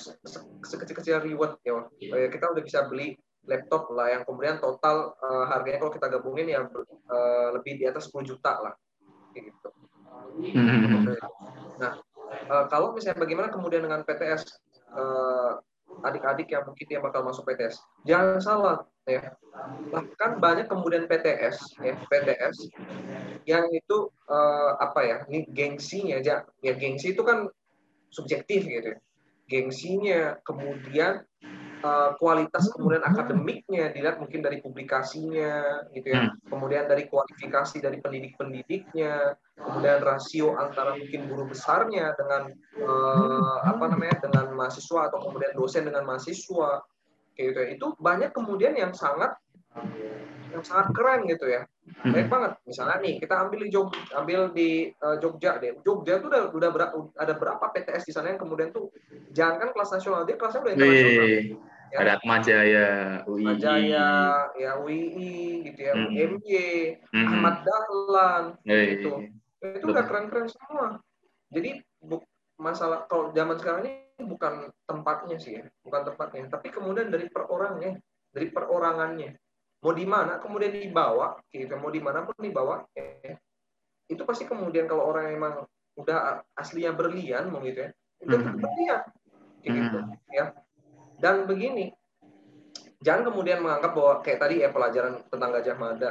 [0.62, 1.88] sekecil-kecil reward ya.
[1.98, 2.28] Yeah.
[2.30, 3.16] Kita udah bisa beli
[3.48, 8.12] laptop lah yang kemudian total uh, harganya kalau kita gabungin ya uh, lebih di atas
[8.12, 8.74] 10 juta lah.
[9.32, 9.68] Gitu.
[10.38, 11.16] Hmm.
[11.80, 11.92] Nah,
[12.50, 14.46] uh, kalau misalnya bagaimana kemudian dengan PTS
[14.90, 15.52] eh,
[16.06, 19.34] adik-adik yang mungkin dia bakal masuk PTS, jangan salah ya.
[19.90, 22.56] Bahkan banyak kemudian PTS ya, PTS
[23.44, 25.16] yang itu uh, apa ya?
[25.26, 26.46] Ini gengsinya aja.
[26.62, 27.50] Ya gengsi itu kan
[28.14, 28.98] subjektif gitu ya.
[29.50, 31.26] Gengsinya kemudian
[31.84, 36.28] uh, kualitas kemudian akademiknya dilihat mungkin dari publikasinya gitu ya.
[36.28, 36.36] Hmm.
[36.48, 44.16] kemudian dari kualifikasi dari pendidik-pendidiknya kemudian rasio antara mungkin guru besarnya dengan uh, apa namanya
[44.24, 46.80] dengan mahasiswa atau kemudian dosen dengan mahasiswa
[47.36, 47.68] kayak gitu ya.
[47.76, 49.36] Itu banyak kemudian yang sangat
[50.50, 51.62] yang sangat keren gitu ya.
[52.00, 52.14] Hmm.
[52.14, 52.52] baik banget.
[52.64, 55.76] Misalnya nih kita ambil di Jog, ambil di uh, Jogja deh.
[55.82, 56.82] Jogja tuh udah udah ber,
[57.18, 58.88] ada berapa PTS di sana yang kemudian tuh
[59.34, 61.28] jangan kan kelas nasional dia kelasnya udah internasional
[61.92, 61.98] ya.
[62.00, 62.88] ada Atmajaya
[63.26, 64.06] UI Atmajaya
[64.56, 65.30] ya UI
[65.70, 66.08] gitu ya hmm.
[66.10, 66.54] UMY
[67.10, 67.26] hmm.
[67.28, 68.86] Ahmad Dahlan Wee.
[68.96, 69.10] gitu
[69.60, 70.86] itu udah keren-keren semua
[71.50, 72.22] jadi bu,
[72.56, 77.98] masalah kalau zaman sekarang ini bukan tempatnya sih ya bukan tempatnya tapi kemudian dari perorangnya
[78.30, 79.36] dari perorangannya
[79.80, 83.40] mau di mana kemudian dibawa gitu mau di mana pun dibawa eh,
[84.12, 85.54] itu pasti kemudian kalau orang yang emang
[85.96, 88.60] udah aslinya berlian mau gitu ya itu hmm.
[88.60, 89.00] berlian
[89.64, 90.16] gitu hmm.
[90.32, 90.44] ya
[91.20, 91.92] dan begini
[93.04, 96.10] jangan kemudian menganggap bahwa kayak tadi ya pelajaran tentang Gajah Mada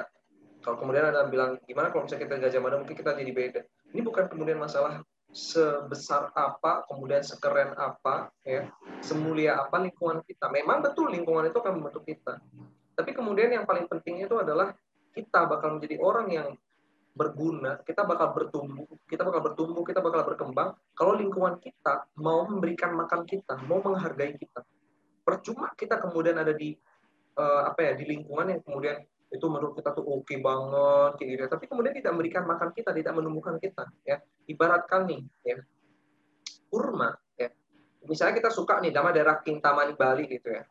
[0.64, 3.62] kalau kemudian ada yang bilang gimana kalau misalnya kita Gajah Mada mungkin kita jadi beda
[3.92, 8.66] ini bukan kemudian masalah sebesar apa, kemudian sekeren apa, ya,
[9.06, 10.50] semulia apa lingkungan kita.
[10.50, 12.42] Memang betul lingkungan itu akan membentuk kita.
[12.98, 14.74] Tapi kemudian yang paling penting itu adalah
[15.14, 16.50] kita bakal menjadi orang yang
[17.14, 22.96] berguna, kita bakal bertumbuh, kita bakal bertumbuh, kita bakal berkembang kalau lingkungan kita mau memberikan
[22.96, 24.64] makan kita, mau menghargai kita.
[25.30, 26.74] Percuma kita kemudian ada di
[27.38, 28.98] uh, apa ya di lingkungan yang kemudian
[29.30, 32.90] itu menurut kita tuh oke okay banget kayak gitu, tapi kemudian tidak memberikan makan kita,
[32.98, 34.18] tidak menumbuhkan kita, ya.
[34.50, 35.62] Ibaratkan nih, ya,
[36.74, 37.54] kurma, ya.
[38.10, 40.66] Misalnya kita suka nih nama daerah Kintamani Bali gitu ya.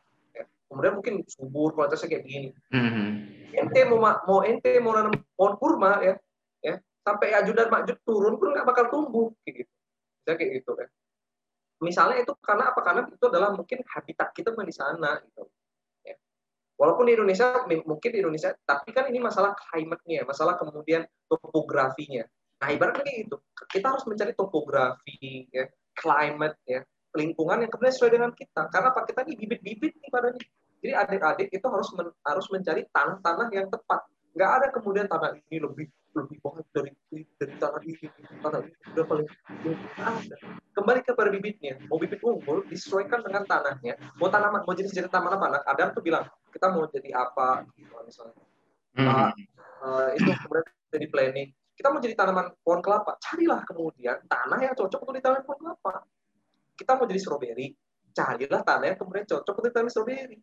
[0.68, 2.49] Kemudian mungkin subur kualitasnya kayak begini.
[2.75, 3.09] Mm-hmm.
[3.57, 6.14] ente mau mau ente mau nanam pohon kurma ya.
[6.61, 6.75] Ya.
[7.01, 9.73] Sampai ajudan makjud turun pun nggak bakal tumbuh kayak gitu.
[10.29, 10.88] Ya kayak gitu kan
[11.79, 15.47] misalnya itu karena apa karena itu adalah mungkin habitat kita di sana gitu
[16.03, 16.14] ya.
[16.75, 22.27] walaupun di Indonesia mungkin di Indonesia tapi kan ini masalah climate-nya masalah kemudian topografinya
[22.59, 23.38] nah ibaratnya gitu
[23.71, 26.83] kita harus mencari topografi ya climate ya
[27.17, 28.69] lingkungan yang kemudian sesuai dengan kita.
[28.69, 29.03] Karena apa?
[29.09, 30.43] Kita ini bibit-bibit nih padanya.
[30.79, 34.01] Jadi adik-adik itu harus men, harus mencari tanah-tanah yang tepat.
[34.37, 36.90] Nggak ada kemudian tanah ini lebih lebih banget dari
[37.37, 38.07] dari tanah ini,
[38.40, 39.29] tanah ini udah paling
[39.99, 40.37] ada.
[40.73, 41.75] Kembali kepada bibitnya.
[41.87, 43.99] Mau bibit unggul disesuaikan dengan tanahnya.
[44.16, 45.62] Mau tanaman, mau jenis-jenis tanaman apa?
[45.68, 47.66] Adam tuh bilang kita mau jadi apa,
[48.07, 48.35] misalnya.
[48.99, 49.31] Hmm.
[49.85, 51.49] uh, itu kemudian jadi planning.
[51.79, 56.03] Kita mau jadi tanaman pohon kelapa, carilah kemudian tanah yang cocok untuk ditanam pohon kelapa
[56.79, 57.66] kita mau jadi stroberi,
[58.14, 60.38] carilah tanah yang kemudian cocok untuk tanam stroberi.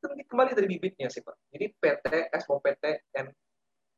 [0.00, 1.52] Kembali dari bibitnya sih Pak.
[1.52, 3.26] Jadi PTS mau PTN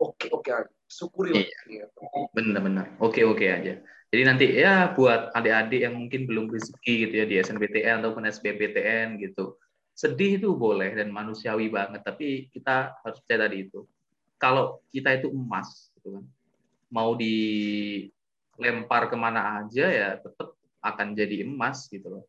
[0.01, 1.59] oke oke aja, syukuri iya.
[1.69, 2.01] gitu.
[2.33, 3.79] Benar-benar, oke oke aja.
[4.11, 9.23] Jadi nanti ya buat adik-adik yang mungkin belum rezeki gitu ya di SNBTN ataupun SBPTN
[9.23, 9.55] gitu,
[9.95, 12.03] sedih itu boleh dan manusiawi banget.
[12.03, 13.87] Tapi kita harus percaya tadi itu.
[14.41, 16.25] Kalau kita itu emas, gitu kan,
[16.91, 22.25] mau dilempar ke mana aja ya tetap akan jadi emas gitu loh.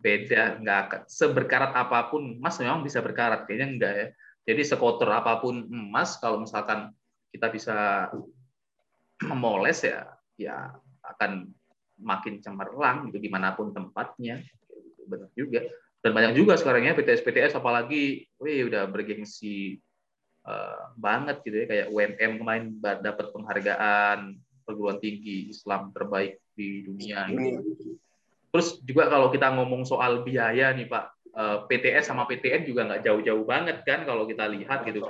[0.00, 4.08] Beda, nggak akan seberkarat apa pun emas memang bisa berkarat, kayaknya enggak ya.
[4.44, 6.90] Jadi sekotor apa pun emas kalau misalkan
[7.30, 8.08] kita bisa
[9.30, 10.08] memoles ya,
[10.40, 10.74] ya
[11.04, 11.52] akan
[12.00, 14.40] makin cemerlang gitu di mana pun tempatnya.
[15.06, 15.66] Benar juga.
[16.00, 19.76] dan banyak juga sekarang ya PTS PTS apalagi wih udah bergengsi
[20.48, 27.28] uh, banget gitu ya kayak UMM kemarin dapat penghargaan perguruan tinggi Islam terbaik di dunia
[27.28, 28.00] gitu.
[28.50, 33.44] Terus juga kalau kita ngomong soal biaya nih Pak, PTS sama PTN juga nggak jauh-jauh
[33.46, 35.06] banget kan kalau kita lihat gitu.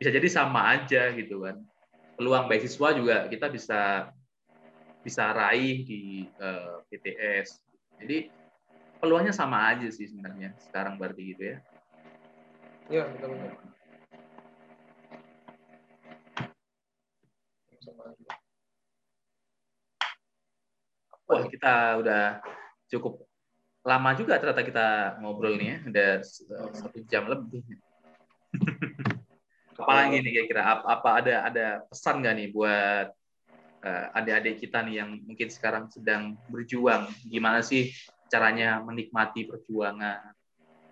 [0.00, 1.60] Bisa jadi sama aja gitu kan.
[2.18, 4.10] Peluang beasiswa juga kita bisa
[5.00, 7.48] bisa raih di uh, eh, PTS.
[8.00, 8.28] Jadi
[9.00, 11.58] peluangnya sama aja sih sebenarnya sekarang berarti gitu ya.
[12.90, 13.70] Iya, betul betul.
[21.30, 22.42] Wah, kita udah
[22.90, 23.29] cukup
[23.80, 24.86] lama juga ternyata kita
[25.24, 26.10] ngobrol nih ya, udah
[26.76, 27.64] satu jam lebih.
[29.80, 33.08] Apalagi nih kira-kira apa, apa ada ada pesan nggak nih buat
[33.80, 37.88] uh, adik-adik kita nih yang mungkin sekarang sedang berjuang, gimana sih
[38.28, 40.36] caranya menikmati perjuangan,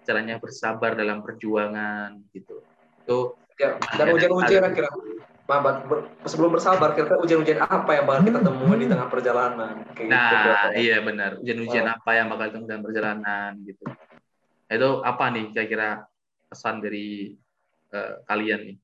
[0.09, 2.65] caranya bersabar dalam perjuangan gitu.
[3.05, 4.89] Itu ya, dan ujian-ujian kira
[6.29, 9.75] sebelum bersabar kira-kira ujian-ujian apa yang bakal kita temukan di tengah perjalanan?
[9.97, 11.31] Kayak nah gitu, iya benar.
[11.41, 11.95] Ujian-ujian oh.
[11.97, 13.85] apa yang bakal kita dalam perjalanan gitu.
[14.69, 15.89] Nah, itu apa nih kira-kira
[16.53, 17.33] pesan dari
[17.97, 18.77] uh, kalian nih?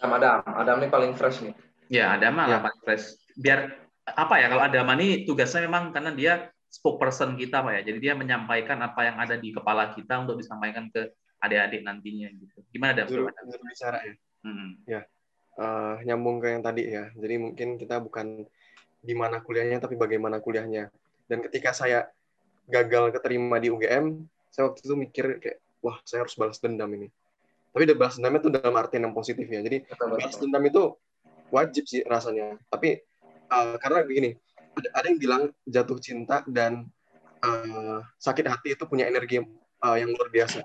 [0.00, 0.38] Adam Adam.
[0.48, 1.54] Adam ini paling fresh nih.
[1.92, 2.56] Ya Adam ya.
[2.56, 3.20] paling fresh.
[3.36, 6.32] Biar apa ya kalau ada mani tugasnya memang karena dia
[6.72, 7.92] spokesperson kita pak ya.
[7.92, 12.58] Jadi dia menyampaikan apa yang ada di kepala kita untuk disampaikan ke adik-adik nantinya gitu.
[12.74, 13.30] Gimana ada juru,
[13.62, 14.14] bicara ya?
[14.46, 14.70] Hmm.
[14.86, 15.02] ya
[15.58, 17.10] uh, nyambung ke yang tadi ya.
[17.14, 18.46] Jadi mungkin kita bukan
[18.98, 20.90] di mana kuliahnya tapi bagaimana kuliahnya.
[21.28, 22.08] Dan ketika saya
[22.70, 27.10] gagal keterima di UGM saya waktu itu mikir kayak wah saya harus balas dendam ini.
[27.74, 29.60] Tapi udah balas dendamnya itu dalam artian yang positif ya.
[29.60, 30.82] Jadi balas dendam itu
[31.54, 32.58] wajib sih rasanya.
[32.66, 32.98] Tapi
[33.50, 34.30] uh, karena begini
[34.78, 36.86] ada, ada yang bilang jatuh cinta dan
[37.42, 39.42] uh, sakit hati itu punya energi
[39.82, 40.62] uh, yang luar biasa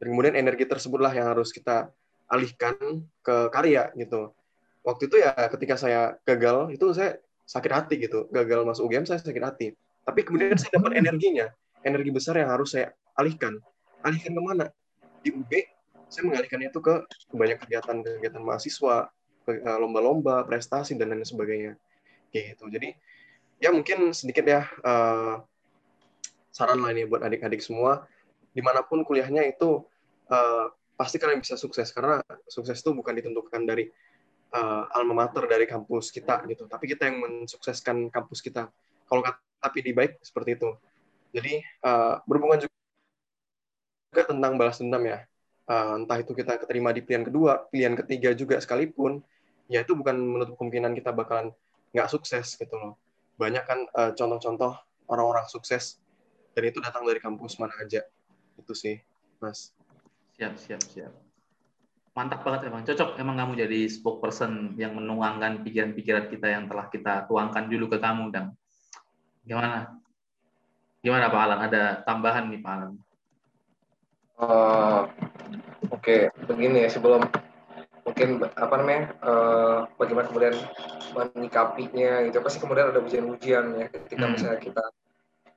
[0.00, 1.92] dan kemudian energi tersebutlah yang harus kita
[2.24, 4.32] alihkan ke karya gitu.
[4.80, 8.24] Waktu itu ya ketika saya gagal itu saya sakit hati gitu.
[8.32, 9.76] Gagal masuk UGM saya sakit hati.
[10.08, 11.52] Tapi kemudian saya dapat energinya.
[11.84, 13.60] Energi besar yang harus saya alihkan.
[14.00, 14.72] Alihkan ke mana
[15.20, 15.52] di UB
[16.10, 16.94] saya mengalihkannya itu ke
[17.30, 19.12] banyak kegiatan-kegiatan mahasiswa
[19.78, 21.76] lomba-lomba prestasi dan lain sebagainya.
[22.32, 22.64] Gitu.
[22.66, 22.96] Jadi
[23.60, 25.44] ya mungkin sedikit ya uh,
[26.50, 28.08] saran lainnya buat adik-adik semua
[28.50, 29.84] di mana pun kuliahnya itu
[30.30, 30.66] uh,
[30.98, 31.90] pasti kalian bisa sukses.
[31.94, 33.88] Karena sukses itu bukan ditentukan dari
[34.54, 36.66] uh, alma mater dari kampus kita gitu.
[36.66, 38.68] Tapi kita yang mensukseskan kampus kita.
[39.06, 39.22] Kalau
[39.60, 40.70] tapi di baik seperti itu.
[41.30, 45.22] Jadi uh, berhubungan juga tentang balas dendam ya.
[45.70, 49.22] Uh, entah itu kita keterima di pilihan kedua pilihan ketiga juga sekalipun
[49.70, 51.54] ya itu bukan menutup kemungkinan kita bakalan
[51.94, 52.98] nggak sukses gitu loh.
[53.38, 54.74] Banyak kan uh, contoh-contoh
[55.06, 56.02] orang-orang sukses
[56.58, 58.02] dan itu datang dari kampus mana aja.
[58.60, 59.00] Itu sih,
[59.40, 59.72] Mas.
[60.36, 61.12] Siap, siap, siap.
[62.12, 62.84] Mantap banget emang.
[62.84, 67.98] Cocok emang kamu jadi spokesperson yang menuangkan pikiran-pikiran kita yang telah kita tuangkan dulu ke
[67.98, 68.52] kamu, dan
[69.44, 69.96] Gimana?
[71.00, 71.60] Gimana Pak Alan?
[71.64, 72.92] Ada tambahan nih Pak Alan?
[74.40, 75.02] Uh,
[75.90, 76.46] Oke, okay.
[76.48, 77.24] begini ya sebelum
[78.04, 80.56] mungkin apa namanya uh, bagaimana kemudian
[81.12, 84.32] menyikapinya gitu pasti kemudian ada ujian-ujian ya ketika hmm.
[84.32, 84.84] misalnya kita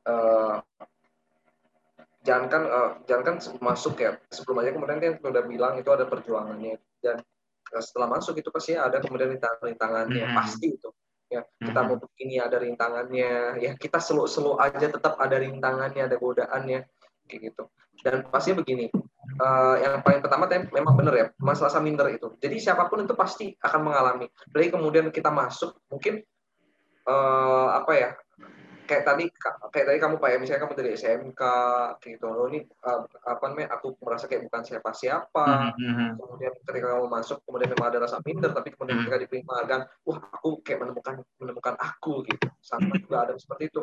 [0.10, 0.60] uh,
[2.24, 5.90] jangan kan uh, jangan kan masuk ya sebelum aja kemudian kan kita udah bilang itu
[5.92, 7.20] ada perjuangannya dan
[7.80, 10.36] setelah masuk itu pasti ada kemudian rintangannya hmm.
[10.36, 10.90] pasti itu
[11.28, 11.88] ya kita hmm.
[11.90, 16.86] mau begini ada rintangannya ya kita selu-selu aja tetap ada rintangannya ada godaannya
[17.28, 17.64] kayak gitu
[18.06, 18.88] dan pasti begini
[19.40, 22.36] uh, yang paling pertama memang benar ya masalah saminder itu.
[22.38, 24.28] Jadi siapa pun itu pasti akan mengalami.
[24.52, 26.22] Jadi kemudian kita masuk mungkin
[27.08, 28.10] uh, apa ya
[28.84, 29.26] kayak tadi
[29.72, 30.38] kayak tadi kamu pak ya.
[30.38, 31.42] Misalnya kamu dari SMK
[32.04, 32.28] gitu.
[32.30, 36.10] Loh ini uh, apa namanya aku merasa kayak bukan siapa siapa mm-hmm.
[36.20, 39.12] kemudian ketika kamu masuk kemudian memang ada rasa minder tapi kemudian mm-hmm.
[39.12, 42.48] ketika diterima kan wah aku kayak menemukan menemukan aku gitu.
[42.60, 43.82] Sama juga ada seperti itu.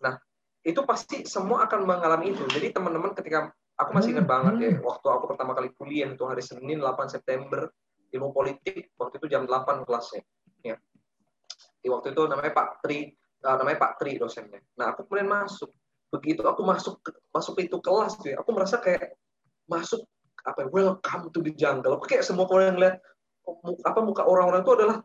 [0.00, 0.14] Nah
[0.66, 2.42] itu pasti semua akan mengalami itu.
[2.50, 4.82] Jadi teman-teman ketika aku masih ingat banget ya hmm.
[4.82, 7.68] waktu aku pertama kali kuliah itu hari Senin 8 September
[8.10, 10.24] ilmu politik waktu itu jam 8 kelasnya
[10.64, 10.76] ya.
[11.78, 14.62] Di waktu itu namanya Pak Tri uh, namanya Pak Tri dosennya.
[14.78, 15.68] Nah aku kemudian masuk.
[16.08, 17.02] Begitu aku masuk
[17.34, 19.18] masuk itu kelas tuh aku merasa kayak
[19.66, 20.06] masuk
[20.46, 21.98] apa ya, welcome to the jungle.
[21.98, 22.96] Aku kayak semua orang yang lihat
[23.82, 24.96] apa muka orang-orang itu adalah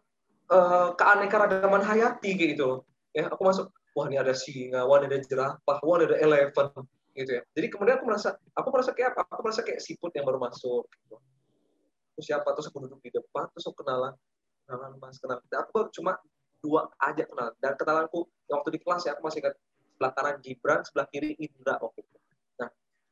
[0.53, 2.85] uh, keanekaragaman hayati gitu.
[3.11, 6.85] Ya aku masuk wah ini ada singa wah ini ada jerapah wah ini ada elephant
[7.17, 7.43] gitu ya.
[7.57, 9.25] Jadi kemudian aku merasa aku merasa kayak apa?
[9.33, 11.17] Aku merasa kayak siput yang baru masuk gitu.
[12.15, 12.47] terus siapa?
[12.53, 14.13] Terus aku duduk di depan terus aku kenalan
[14.69, 16.15] kenalan mas kenalan aku cuma
[16.61, 19.55] dua aja kenalan dan kenalanku waktu di kelas ya aku masih ingat
[20.01, 22.17] sebelah kanan Gibran, sebelah kiri Indra waktu itu.
[22.57, 22.69] Nah,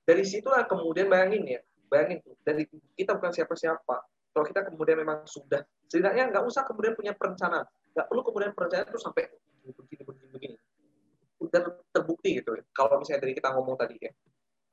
[0.09, 2.65] dari situlah kemudian bayangin ya, bayangin tuh, dari
[2.97, 3.95] kita bukan siapa-siapa.
[4.33, 7.69] Kalau kita kemudian memang sudah, setidaknya nggak usah kemudian punya perencanaan.
[7.93, 9.29] Nggak perlu kemudian perencanaan itu sampai
[9.69, 10.57] begini, begini, begini.
[11.49, 11.61] Dan
[11.93, 12.57] terbukti gitu.
[12.73, 14.09] Kalau misalnya dari kita ngomong tadi ya,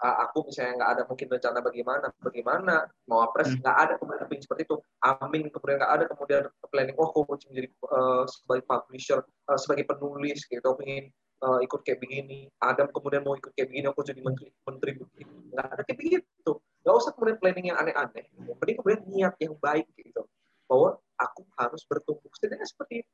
[0.01, 2.75] aku misalnya nggak ada mungkin rencana bagaimana bagaimana
[3.09, 3.65] mau apres hmm.
[3.65, 4.77] nggak ada kemudian seperti itu.
[5.01, 5.49] Amin.
[5.49, 10.71] Kemudian nggak ada kemudian planning oh aku menjadi uh, sebagai publisher uh, sebagai penulis gitu
[10.85, 11.09] ingin
[11.41, 12.53] uh, ikut kayak begini.
[12.61, 15.33] Adam kemudian mau ikut kayak begini aku jadi menteri menteri begini.
[15.57, 16.53] Nggak ada kayak begitu.
[16.85, 18.25] Nggak usah kemudian planning yang aneh-aneh.
[18.37, 20.23] Yang kemudian niat yang baik gitu
[20.69, 22.29] bahwa aku harus bertumbuh.
[22.37, 23.13] Setidaknya seperti itu.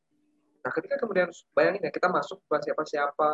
[0.62, 3.28] Nah ketika kemudian bayangin ya kita masuk bukan siapa-siapa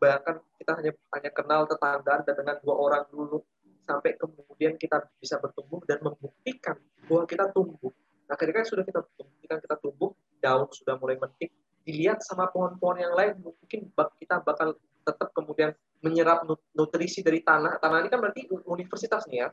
[0.00, 3.44] bayangkan kita hanya hanya kenal tetangga dan dengan dua orang dulu
[3.84, 7.92] sampai kemudian kita bisa bertumbuh dan membuktikan bahwa kita tumbuh.
[8.30, 11.50] Nah, ketika sudah kita buktikan kita tumbuh, daun sudah mulai mentik,
[11.82, 13.90] dilihat sama pohon-pohon yang lain, mungkin
[14.22, 17.82] kita bakal tetap kemudian menyerap nutrisi dari tanah.
[17.82, 19.48] Tanah ini kan berarti universitas nih ya.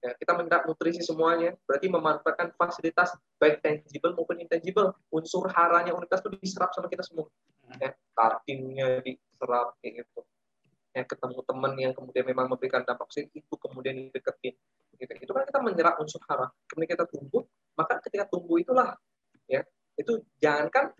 [0.00, 4.94] ya kita menyerap nutrisi semuanya, berarti memanfaatkan fasilitas baik tangible maupun intangible.
[5.10, 7.26] Unsur haranya universitas itu diserap sama kita semua.
[7.82, 9.02] Ya, kartingnya
[9.40, 10.20] diserap kayak gitu.
[10.92, 14.52] Yang ketemu teman yang kemudian memang memberikan dampak positif itu kemudian dideketin
[15.00, 15.12] gitu.
[15.16, 17.40] itu kan kita menyerap unsur hara kemudian kita tumbuh
[17.72, 18.92] maka ketika tumbuh itulah
[19.48, 19.64] ya
[19.96, 20.92] itu jangankan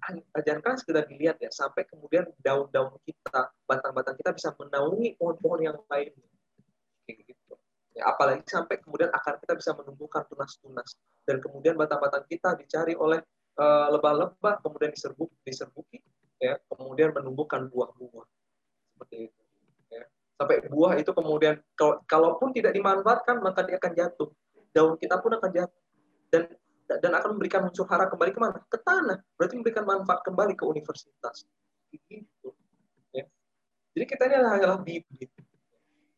[0.44, 6.12] jangankan sekedar dilihat ya sampai kemudian daun-daun kita batang-batang kita bisa menaungi pohon-pohon yang lain.
[7.09, 7.55] Gitu.
[7.96, 11.00] Ya apalagi sampai kemudian akar kita bisa menumbuhkan tunas-tunas.
[11.24, 13.24] Dan kemudian batang-batang kita dicari oleh
[13.57, 16.05] eh, lebah-lebah kemudian diserbuk diserbuki
[16.40, 18.26] ya kemudian menumbuhkan buah-buah.
[18.96, 19.42] Seperti itu
[19.92, 20.05] ya.
[20.40, 24.29] sampai buah itu kemudian kalau, kalaupun tidak dimanfaatkan maka dia akan jatuh.
[24.72, 25.83] Daun kita pun akan jatuh.
[26.33, 26.42] Dan
[26.98, 28.59] dan akan memberikan unsur hara kembali ke mana?
[28.66, 29.22] Ke tanah.
[29.38, 31.46] Berarti memberikan manfaat kembali ke universitas.
[31.92, 32.50] Gitu
[33.14, 33.29] ya.
[33.94, 35.31] Jadi kita ini hanyalah bibit.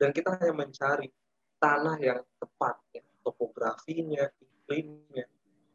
[0.00, 1.12] Dan kita hanya mencari
[1.60, 3.04] tanah yang tepat ya.
[3.20, 5.28] Topografinya iklimnya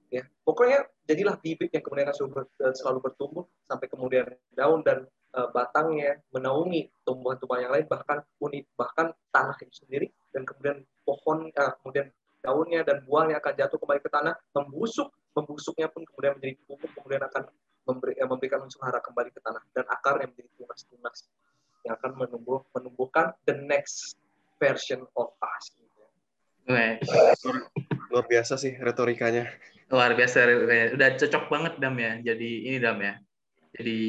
[0.07, 6.19] ya pokoknya jadilah bibit yang kemudian selalu, selalu bertumbuh sampai kemudian daun dan uh, batangnya
[6.35, 10.07] menaungi tumbuhan-tumbuhan yang lain bahkan unit bahkan tanah itu sendiri.
[10.33, 12.11] Dan kemudian pohon uh, kemudian
[12.43, 17.23] daunnya dan buahnya akan jatuh kembali ke tanah membusuk membusuknya pun kemudian menjadi pupuk kemudian
[17.23, 17.43] akan
[17.87, 21.17] memberi, uh, memberikan unsur hara kembali ke tanah dan akarnya menjadi tunas-tunas
[21.87, 24.19] yang akan menumbuh menumbuhkan the next
[24.59, 25.71] version of us.
[28.11, 29.47] Luar biasa sih retorikanya
[29.87, 30.37] luar biasa
[30.95, 32.19] udah cocok banget dam ya.
[32.19, 33.15] Jadi ini dam ya.
[33.75, 33.99] Jadi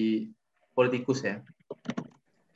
[0.74, 1.38] politikus ya.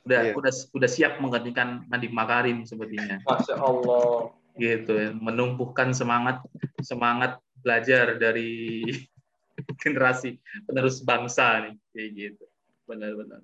[0.03, 0.35] Udah yeah.
[0.35, 4.35] udah udah siap menggantikan Nadiem Makarim sepertinya masya Allah.
[4.59, 5.09] Gitu ya.
[5.15, 6.43] Menumbuhkan semangat
[6.83, 8.83] semangat belajar dari
[9.81, 10.35] generasi
[10.67, 11.75] penerus bangsa nih.
[11.95, 12.45] Kayak gitu.
[12.83, 13.39] Benar-benar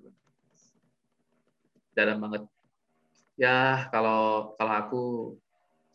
[1.96, 2.42] dalam banget.
[3.40, 5.04] Ya kalau kalau aku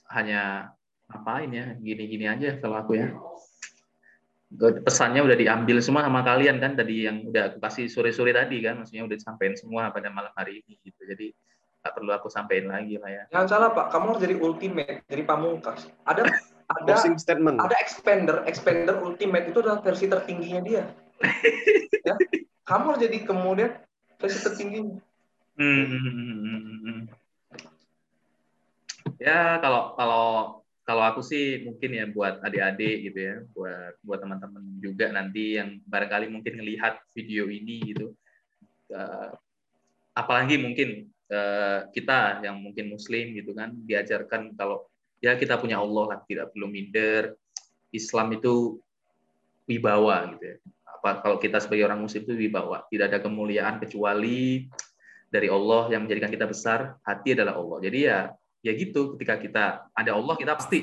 [0.09, 0.73] hanya
[1.05, 1.65] ngapain ya?
[1.77, 3.13] Gini-gini aja kalau aku ya
[4.55, 8.77] pesannya udah diambil semua sama kalian kan tadi yang udah aku kasih sore-sore tadi kan
[8.77, 11.01] maksudnya udah disampaikan semua pada malam hari ini gitu.
[11.01, 11.33] Jadi
[11.81, 13.23] nggak perlu aku sampaikan lagi lah ya.
[13.33, 13.89] Jangan salah pak.
[13.89, 15.89] Kamu harus jadi ultimate jadi pamungkas.
[16.05, 16.29] Ada
[16.65, 17.61] ada statement.
[17.61, 20.83] ada expander expander ultimate itu adalah versi tertingginya dia.
[22.05, 22.13] Ya.
[22.69, 23.81] Kamu harus jadi kemudian
[24.21, 25.01] versi tertingginya.
[25.57, 25.85] Hmm.
[25.89, 27.01] hmm, hmm, hmm.
[29.17, 30.25] Ya kalau kalau
[30.85, 35.81] kalau aku sih mungkin ya buat adik-adik gitu ya, buat buat teman-teman juga nanti yang
[35.81, 38.13] barangkali mungkin melihat video ini gitu,
[38.93, 39.33] uh,
[40.13, 44.85] apalagi mungkin uh, kita yang mungkin Muslim gitu kan diajarkan kalau
[45.25, 47.33] ya kita punya Allah lah, tidak perlu minder.
[47.95, 48.83] Islam itu
[49.65, 50.57] wibawa gitu ya.
[50.85, 54.67] Apa kalau kita sebagai orang Muslim itu wibawa, tidak ada kemuliaan kecuali
[55.31, 56.99] dari Allah yang menjadikan kita besar.
[57.07, 57.77] Hati adalah Allah.
[57.81, 58.29] Jadi ya
[58.65, 60.81] ya gitu ketika kita ada Allah kita pasti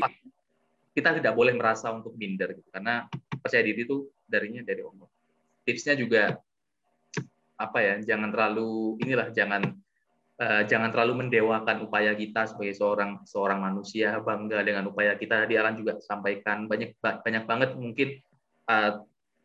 [0.94, 3.10] kita tidak boleh merasa untuk minder gitu karena
[3.42, 5.08] percaya diri itu darinya dari Allah.
[5.66, 6.36] Tipsnya juga
[7.58, 9.62] apa ya jangan terlalu inilah jangan
[10.38, 15.50] uh, jangan terlalu mendewakan upaya kita sebagai seorang seorang manusia bangga dengan upaya kita.
[15.50, 18.08] Di Alan juga sampaikan banyak banyak banget mungkin
[18.70, 19.02] uh,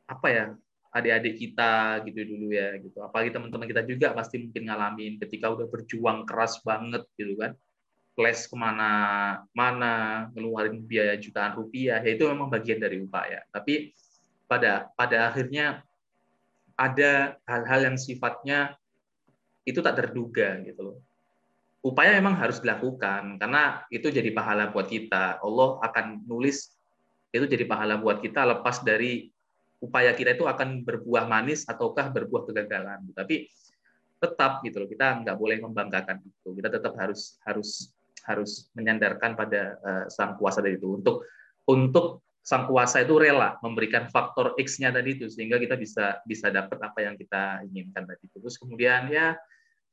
[0.07, 0.45] apa ya
[0.93, 3.01] adik-adik kita gitu dulu ya gitu.
[3.01, 7.57] Apalagi teman-teman kita juga pasti mungkin ngalamin ketika udah berjuang keras banget gitu kan
[8.17, 8.89] les ke mana
[9.53, 13.93] mana ngeluarin biaya jutaan rupiah ya itu memang bagian dari upaya tapi
[14.49, 15.85] pada pada akhirnya
[16.77, 18.77] ada hal-hal yang sifatnya
[19.67, 20.97] itu tak terduga gitu loh.
[21.83, 25.43] Upaya memang harus dilakukan karena itu jadi pahala buat kita.
[25.43, 26.71] Allah akan nulis
[27.33, 29.27] itu jadi pahala buat kita lepas dari
[29.83, 33.09] upaya kita itu akan berbuah manis ataukah berbuah kegagalan.
[33.11, 33.49] Tapi
[34.17, 36.49] tetap gitu loh kita nggak boleh membanggakan itu.
[36.55, 37.91] Kita tetap harus harus
[38.27, 41.23] harus menyandarkan pada uh, sang kuasa dari itu untuk
[41.67, 46.79] untuk sang kuasa itu rela memberikan faktor X-nya tadi itu sehingga kita bisa bisa dapat
[46.79, 48.39] apa yang kita inginkan tadi itu.
[48.39, 49.35] Terus kemudian ya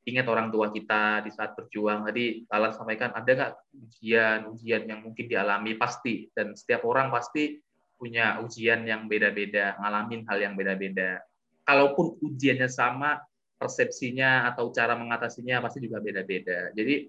[0.06, 5.26] ingat orang tua kita di saat berjuang tadi Alan sampaikan ada nggak ujian-ujian yang mungkin
[5.26, 7.58] dialami pasti dan setiap orang pasti
[7.98, 11.24] punya ujian yang beda-beda, ngalamin hal yang beda-beda.
[11.64, 13.16] Kalaupun ujiannya sama,
[13.56, 16.74] persepsinya atau cara mengatasinya pasti juga beda-beda.
[16.76, 17.08] Jadi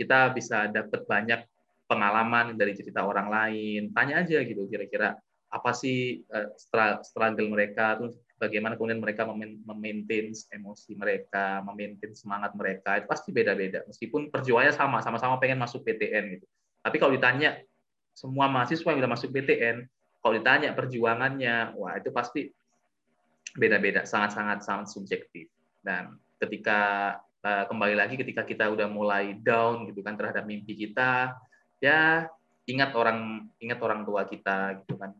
[0.00, 1.40] kita bisa dapat banyak
[1.86, 3.82] pengalaman dari cerita orang lain.
[3.94, 5.14] Tanya aja gitu kira-kira
[5.46, 6.52] apa sih uh,
[7.06, 9.24] struggle mereka terus bagaimana kemudian mereka
[9.64, 13.86] memaintain emosi mereka memaintain semangat mereka itu pasti beda-beda.
[13.86, 16.46] Meskipun perjuangannya sama sama-sama pengen masuk PTN gitu.
[16.82, 17.56] Tapi kalau ditanya
[18.12, 19.86] semua mahasiswa yang udah masuk PTN
[20.20, 22.50] kalau ditanya perjuangannya wah itu pasti
[23.54, 25.46] beda-beda sangat-sangat sangat subjektif.
[25.80, 27.14] Dan ketika
[27.46, 31.36] kembali lagi ketika kita udah mulai down gitu kan terhadap mimpi kita
[31.78, 32.26] ya
[32.66, 35.14] ingat orang ingat orang tua kita gitu kan.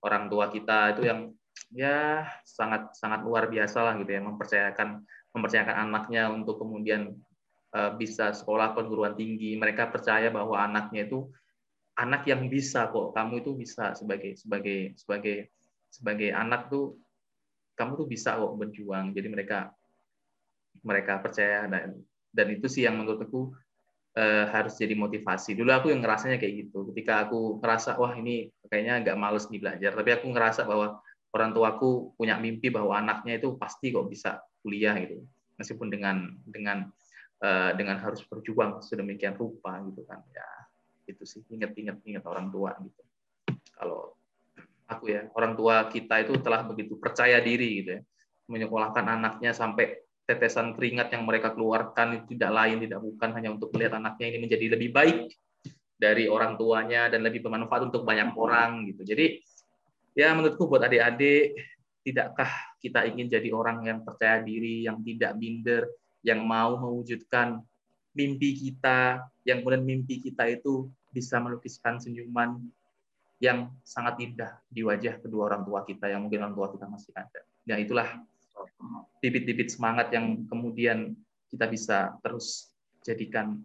[0.00, 1.32] Orang tua kita itu yang
[1.72, 7.16] ya sangat sangat luar biasa lah gitu ya mempercayakan mempercayakan anaknya untuk kemudian
[7.76, 9.56] uh, bisa sekolah perguruan tinggi.
[9.60, 11.28] Mereka percaya bahwa anaknya itu
[11.96, 13.12] anak yang bisa kok.
[13.12, 15.52] Kamu itu bisa sebagai sebagai sebagai
[15.92, 16.96] sebagai anak tuh
[17.76, 19.12] kamu tuh bisa kok berjuang.
[19.12, 19.68] Jadi mereka
[20.82, 21.96] mereka percaya dan
[22.32, 23.56] dan itu sih yang menurutku
[24.16, 25.56] uh, harus jadi motivasi.
[25.56, 26.88] Dulu aku yang ngerasanya kayak gitu.
[26.92, 31.00] Ketika aku ngerasa wah ini kayaknya agak males nih belajar, tapi aku ngerasa bahwa
[31.32, 35.24] orang tuaku punya mimpi bahwa anaknya itu pasti kok bisa kuliah gitu.
[35.56, 36.88] Meskipun dengan dengan
[37.44, 40.20] uh, dengan harus berjuang sedemikian rupa gitu kan.
[40.32, 40.48] Ya,
[41.08, 43.02] itu sih ingat-ingat ingat orang tua gitu.
[43.76, 44.16] Kalau
[44.88, 48.02] aku ya, orang tua kita itu telah begitu percaya diri gitu ya,
[48.48, 53.70] menyekolahkan anaknya sampai tetesan keringat yang mereka keluarkan itu tidak lain tidak bukan hanya untuk
[53.72, 55.18] melihat anaknya ini menjadi lebih baik
[55.96, 59.06] dari orang tuanya dan lebih bermanfaat untuk banyak orang gitu.
[59.06, 59.40] Jadi
[60.18, 61.56] ya menurutku buat adik-adik
[62.04, 62.50] tidakkah
[62.82, 65.88] kita ingin jadi orang yang percaya diri, yang tidak minder,
[66.22, 67.62] yang mau mewujudkan
[68.14, 72.60] mimpi kita, yang kemudian mimpi kita itu bisa melukiskan senyuman
[73.38, 77.12] yang sangat indah di wajah kedua orang tua kita yang mungkin orang tua kita masih
[77.12, 77.40] ada.
[77.68, 78.20] Ya itulah
[79.20, 81.16] bibit-bibit semangat yang kemudian
[81.48, 82.70] kita bisa terus
[83.00, 83.58] jadikan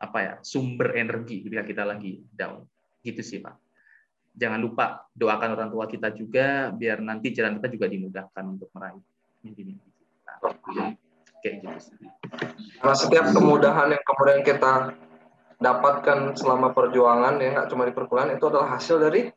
[0.00, 2.64] apa ya sumber energi ketika kita lagi down.
[3.04, 3.56] Gitu sih pak.
[4.30, 9.02] Jangan lupa doakan orang tua kita juga biar nanti jalan kita juga dimudahkan untuk meraih
[9.44, 10.32] mimpi-mimpi kita.
[11.40, 11.96] Kayak gitu sih.
[12.84, 14.96] Nah, setiap kemudahan yang kemudian kita
[15.60, 19.28] dapatkan selama perjuangan ya nggak cuma di perkuliahan itu adalah hasil dari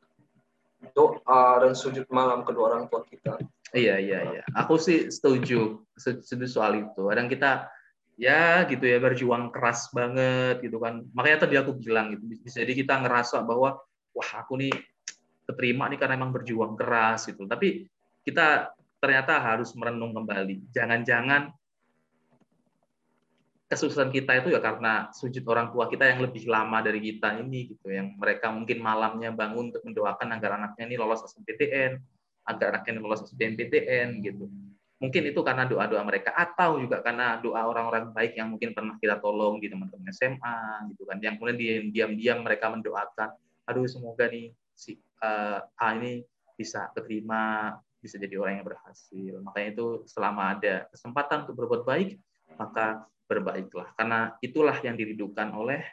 [0.96, 3.40] doa dan sujud malam kedua orang tua kita
[3.74, 4.44] Iya iya iya.
[4.54, 7.02] Aku sih setuju setuju soal itu.
[7.10, 7.74] Kadang kita
[8.14, 11.02] ya gitu ya berjuang keras banget gitu kan.
[11.18, 12.38] Makanya tadi aku bilang gitu.
[12.46, 13.82] Jadi kita ngerasa bahwa
[14.14, 14.74] wah aku nih
[15.50, 17.50] keterima nih karena emang berjuang keras gitu.
[17.50, 17.90] Tapi
[18.22, 20.70] kita ternyata harus merenung kembali.
[20.70, 21.50] Jangan-jangan
[23.74, 27.74] kesuksesan kita itu ya karena sujud orang tua kita yang lebih lama dari kita ini
[27.74, 31.98] gitu yang mereka mungkin malamnya bangun untuk mendoakan agar anaknya ini lolos SNMPTN
[32.44, 34.48] agar anaknya lolos SBMPTN gitu.
[35.00, 39.20] Mungkin itu karena doa-doa mereka atau juga karena doa orang-orang baik yang mungkin pernah kita
[39.20, 41.20] tolong di teman-teman SMA gitu kan.
[41.20, 43.36] Yang kemudian diam-diam mereka mendoakan,
[43.68, 46.24] aduh semoga nih si uh, A ini
[46.56, 49.34] bisa keterima, bisa jadi orang yang berhasil.
[49.44, 52.16] Makanya itu selama ada kesempatan untuk berbuat baik,
[52.56, 53.92] maka berbaiklah.
[54.00, 55.84] Karena itulah yang diridukan oleh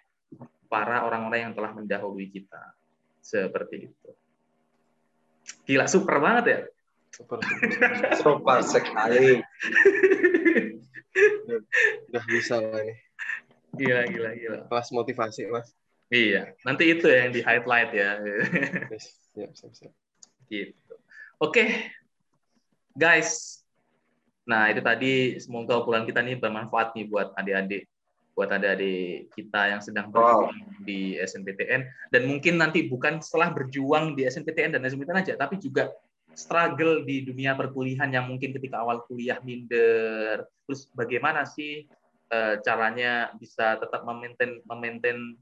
[0.71, 2.79] para orang-orang yang telah mendahului kita.
[3.19, 4.11] Seperti itu.
[5.67, 6.61] Gila, super banget ya.
[7.11, 7.39] Super,
[8.23, 9.43] super sekali.
[12.11, 12.95] Udah bisa lah ini.
[13.75, 14.59] Gila, gila, gila.
[14.67, 15.71] Kelas motivasi, Mas.
[16.11, 18.19] Iya, nanti itu yang di highlight ya.
[19.35, 19.95] Siap, siap, siap.
[20.51, 20.75] Gitu.
[20.83, 20.99] Oke,
[21.39, 21.69] okay.
[22.99, 23.63] guys.
[24.43, 27.87] Nah, itu tadi semoga obrolan kita nih bermanfaat nih buat adik-adik
[28.41, 30.81] buat adik-adik kita yang sedang berjuang wow.
[30.81, 35.93] di SNPTN dan mungkin nanti bukan setelah berjuang di SNPTN dan SNPTN aja tapi juga
[36.33, 40.47] struggle di dunia perkuliahan yang mungkin ketika awal kuliah minder.
[40.67, 41.85] Terus bagaimana sih
[42.31, 45.37] uh, caranya bisa tetap memaintain memaintain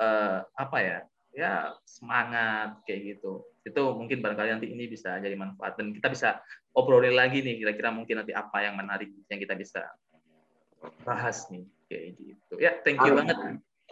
[0.00, 0.98] uh, apa ya
[1.34, 1.52] ya
[1.86, 3.46] semangat kayak gitu.
[3.64, 6.42] Itu mungkin barangkali nanti ini bisa jadi manfaat dan kita bisa
[6.74, 9.86] obrolin lagi nih kira-kira mungkin nanti apa yang menarik yang kita bisa
[11.04, 12.54] bahas nih kayak gitu.
[12.60, 13.28] Ya, thank you Amin.
[13.28, 13.36] banget.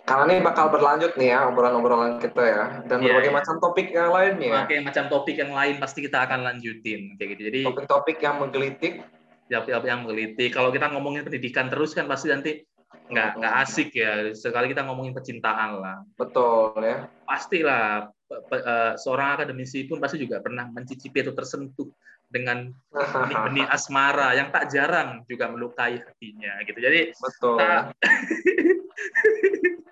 [0.02, 3.38] Karena ini bakal berlanjut nih ya obrolan-obrolan kita ya dan yeah, berbagai yeah.
[3.38, 4.50] macam topik yang lainnya.
[4.66, 7.42] Berbagai macam topik yang lain pasti kita akan lanjutin kayak gitu.
[7.46, 9.06] Jadi topik-topik yang menggelitik
[9.46, 10.48] pihak-pihak yang meneliti.
[10.48, 12.64] Kalau kita ngomongin pendidikan terus kan pasti nanti
[13.12, 14.32] nggak nggak asik ya.
[14.32, 15.96] Sekali kita ngomongin percintaan lah.
[16.16, 17.06] Betul ya.
[17.28, 21.92] Pastilah eh, seorang akademisi pun pasti juga pernah mencicipi atau tersentuh
[22.32, 22.72] dengan
[23.22, 26.78] benih-benih asmara yang tak jarang juga melukai hatinya gitu.
[26.80, 27.56] Jadi Betul.
[27.60, 27.72] kita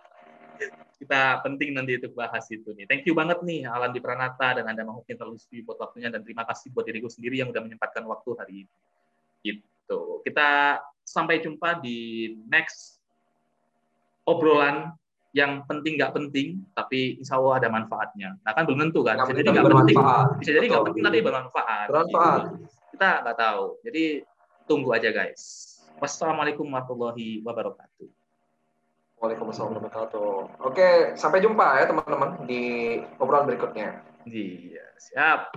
[1.01, 2.89] kita penting nanti untuk bahas itu nih.
[2.89, 6.49] Thank you banget nih Alan di Pranata dan Anda Mahukin terlalu buat waktunya dan terima
[6.49, 8.75] kasih buat diriku sendiri yang udah menyempatkan waktu hari ini.
[9.45, 10.01] Gitu.
[10.25, 13.03] Kita sampai jumpa di next
[14.23, 14.95] obrolan
[15.31, 18.35] yang penting nggak penting, tapi insya Allah ada manfaatnya.
[18.43, 19.99] Nah kan belum tentu kan, bisa jadi nggak penting,
[20.43, 21.87] bisa jadi nggak penting tapi bermanfaat.
[21.87, 22.41] Bermanfaat.
[22.51, 22.67] Gitu.
[22.99, 23.63] Kita nggak tahu.
[23.87, 24.05] Jadi
[24.67, 25.43] tunggu aja guys.
[26.03, 28.09] Wassalamualaikum warahmatullahi wabarakatuh.
[29.21, 30.65] Waalaikumsalam warahmatullahi wabarakatuh.
[30.67, 32.63] Oke, sampai jumpa ya teman-teman di
[33.21, 34.03] obrolan berikutnya.
[34.27, 35.55] Iya, siap.